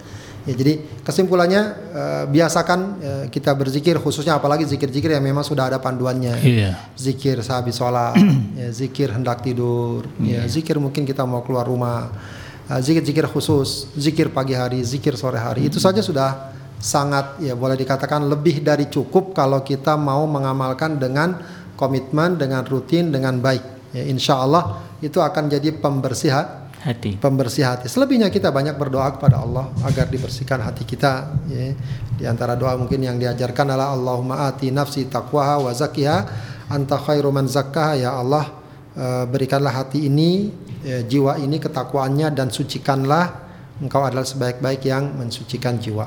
[0.43, 1.61] Ya, jadi kesimpulannya
[1.95, 6.35] eh, biasakan eh, kita berzikir khususnya apalagi zikir-zikir yang memang sudah ada panduannya.
[6.43, 6.71] Iya.
[6.99, 8.19] Zikir sehabis sholat,
[8.59, 12.11] ya, zikir hendak tidur, ya, zikir mungkin kita mau keluar rumah,
[12.67, 17.79] eh, zikir-zikir khusus, zikir pagi hari, zikir sore hari itu saja sudah sangat ya boleh
[17.79, 21.39] dikatakan lebih dari cukup kalau kita mau mengamalkan dengan
[21.79, 23.95] komitmen, dengan rutin, dengan baik.
[23.95, 27.15] Ya, insya Allah itu akan jadi pembersih ha- Hati.
[27.15, 27.87] pembersih hati.
[27.87, 31.31] Selebihnya kita banyak berdoa kepada Allah agar dibersihkan hati kita.
[31.47, 31.71] Ya.
[32.19, 36.17] Di antara doa mungkin yang diajarkan adalah Allahumma ati nafsi taqwaha wa zakkiha
[36.67, 38.51] anta khairu man zakkaha ya Allah
[38.99, 40.51] eh, berikanlah hati ini
[40.83, 43.31] eh, jiwa ini ketakwaannya dan sucikanlah
[43.79, 46.03] engkau adalah sebaik-baik yang mensucikan jiwa.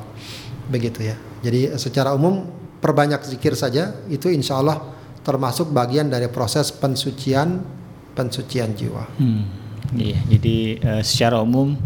[0.68, 1.16] Begitu ya.
[1.40, 2.44] Jadi eh, secara umum
[2.84, 4.76] perbanyak zikir saja itu insya Allah
[5.24, 7.64] termasuk bagian dari proses pensucian
[8.12, 9.04] pensucian jiwa.
[9.16, 9.65] Hmm.
[9.94, 11.78] Iya, jadi eh, secara umum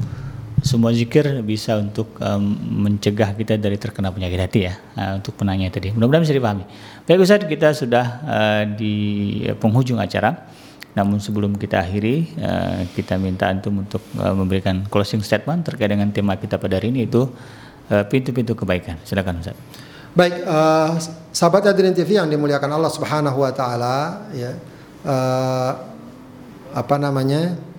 [0.61, 2.43] semua zikir bisa untuk em,
[2.85, 4.75] mencegah kita dari terkena penyakit hati ya.
[4.97, 5.93] eh, untuk penanya tadi.
[5.93, 6.65] Mudah-mudahan bisa dipahami.
[7.09, 8.95] Baik Ustaz, kita sudah eh, di
[9.57, 10.49] penghujung acara.
[10.91, 16.09] Namun sebelum kita akhiri, eh, kita minta antum untuk eh, memberikan closing statement terkait dengan
[16.13, 17.29] tema kita pada hari ini itu
[17.91, 19.03] pintu-pintu kebaikan.
[19.03, 19.59] Silakan Ustaz.
[20.11, 20.91] Baik, eh,
[21.31, 24.53] sahabat hadirin TV yang dimuliakan Allah Subhanahu wa taala ya.
[25.07, 25.73] eh,
[26.71, 27.70] apa namanya?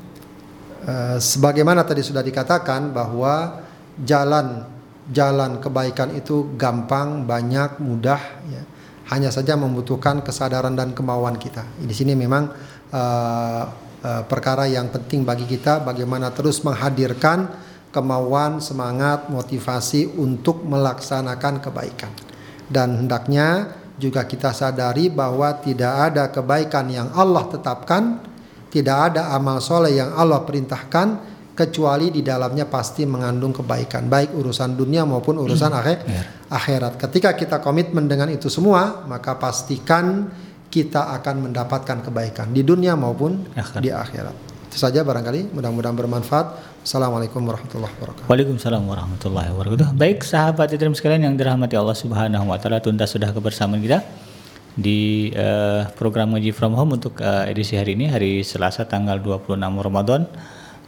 [0.85, 3.63] Eh, sebagaimana tadi sudah dikatakan bahwa
[4.01, 4.65] jalan
[5.11, 8.63] jalan kebaikan itu gampang, banyak, mudah ya.
[9.11, 11.67] Hanya saja membutuhkan kesadaran dan kemauan kita.
[11.83, 12.47] Di sini memang
[12.93, 13.63] eh,
[14.05, 17.51] eh, perkara yang penting bagi kita bagaimana terus menghadirkan
[17.91, 22.11] kemauan, semangat, motivasi untuk melaksanakan kebaikan.
[22.71, 28.23] Dan hendaknya juga kita sadari bahwa tidak ada kebaikan yang Allah tetapkan,
[28.71, 34.73] tidak ada amal soleh yang Allah perintahkan kecuali di dalamnya pasti mengandung kebaikan, baik urusan
[34.73, 36.07] dunia maupun urusan akhir,
[36.47, 36.95] akhirat.
[36.97, 40.31] Ketika kita komitmen dengan itu semua, maka pastikan
[40.71, 43.81] kita akan mendapatkan kebaikan di dunia maupun Akhirat.
[43.83, 44.35] di akhirat.
[44.71, 46.79] Itu saja barangkali, mudah-mudahan bermanfaat.
[46.79, 48.25] Assalamualaikum warahmatullahi wabarakatuh.
[48.31, 49.87] Waalaikumsalam warahmatullahi wabarakatuh.
[49.99, 53.99] Baik sahabat Idrim sekalian yang dirahmati Allah Subhanahu wa taala, tuntas sudah kebersamaan kita
[54.75, 59.59] di eh, program Ngaji From Home untuk eh, edisi hari ini hari Selasa tanggal 26
[59.59, 60.27] Ramadan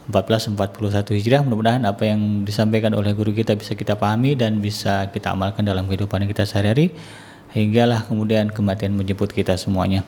[0.08, 1.42] 1441 Hijriah.
[1.44, 5.88] Mudah-mudahan apa yang disampaikan oleh guru kita bisa kita pahami dan bisa kita amalkan dalam
[5.88, 6.92] kehidupan kita sehari-hari
[7.54, 10.02] hinggalah kemudian kematian menjemput kita semuanya.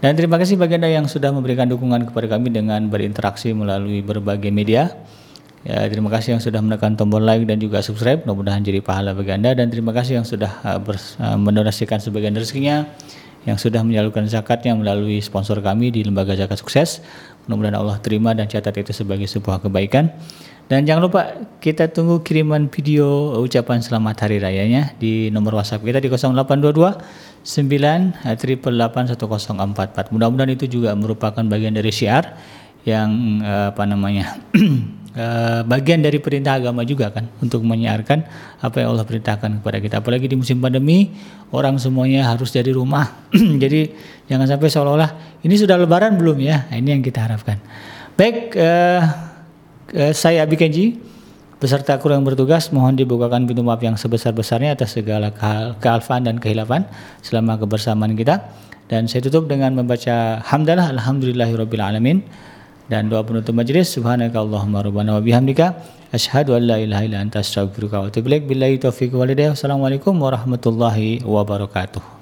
[0.00, 4.52] Dan terima kasih bagi Anda yang sudah memberikan dukungan kepada kami dengan berinteraksi melalui berbagai
[4.52, 4.92] media.
[5.60, 8.24] Ya, terima kasih yang sudah menekan tombol like dan juga subscribe.
[8.24, 12.88] Mudah-mudahan jadi pahala bagi Anda dan terima kasih yang sudah uh, uh, mendonasikan sebagian rezekinya
[13.44, 17.04] yang sudah menyalurkan zakatnya melalui sponsor kami di Lembaga Zakat Sukses.
[17.44, 20.08] Mudah-mudahan Allah terima dan catat itu sebagai sebuah kebaikan.
[20.72, 26.00] Dan jangan lupa kita tunggu kiriman video ucapan selamat hari rayanya di nomor WhatsApp kita
[26.00, 30.08] di 0822 9 1044.
[30.08, 32.38] Mudah-mudahan itu juga merupakan bagian dari syiar
[32.88, 34.40] yang eh, apa namanya
[35.16, 38.18] eh, bagian dari perintah agama juga kan untuk menyiarkan
[38.62, 39.94] apa yang Allah perintahkan kepada kita.
[40.02, 41.10] Apalagi di musim pandemi
[41.50, 43.26] orang semuanya harus dari rumah.
[43.62, 43.90] Jadi
[44.30, 45.10] jangan sampai seolah-olah
[45.42, 46.70] ini sudah lebaran belum ya?
[46.70, 47.58] Nah, ini yang kita harapkan.
[48.14, 49.02] Baik eh,
[49.96, 51.00] eh, saya Abi Kenji
[51.60, 55.28] beserta kru yang bertugas mohon dibukakan pintu maaf yang sebesar-besarnya atas segala
[55.76, 56.88] kealfaan dan kehilafan
[57.20, 58.40] selama kebersamaan kita.
[58.90, 62.26] Dan saya tutup dengan membaca hamdalah alhamdulillahirabbil alamin
[62.90, 65.66] dan doa penutup majelis subhanakallahumma rabbana wa bihamdika
[66.18, 68.46] asyhadu an la ilaha illa anta astaghfiruka wa atubu ilaik.
[68.50, 69.52] Billahi taufiq wal hidayah.
[69.56, 72.19] Wassalamualaikum warahmatullahi wabarakatuh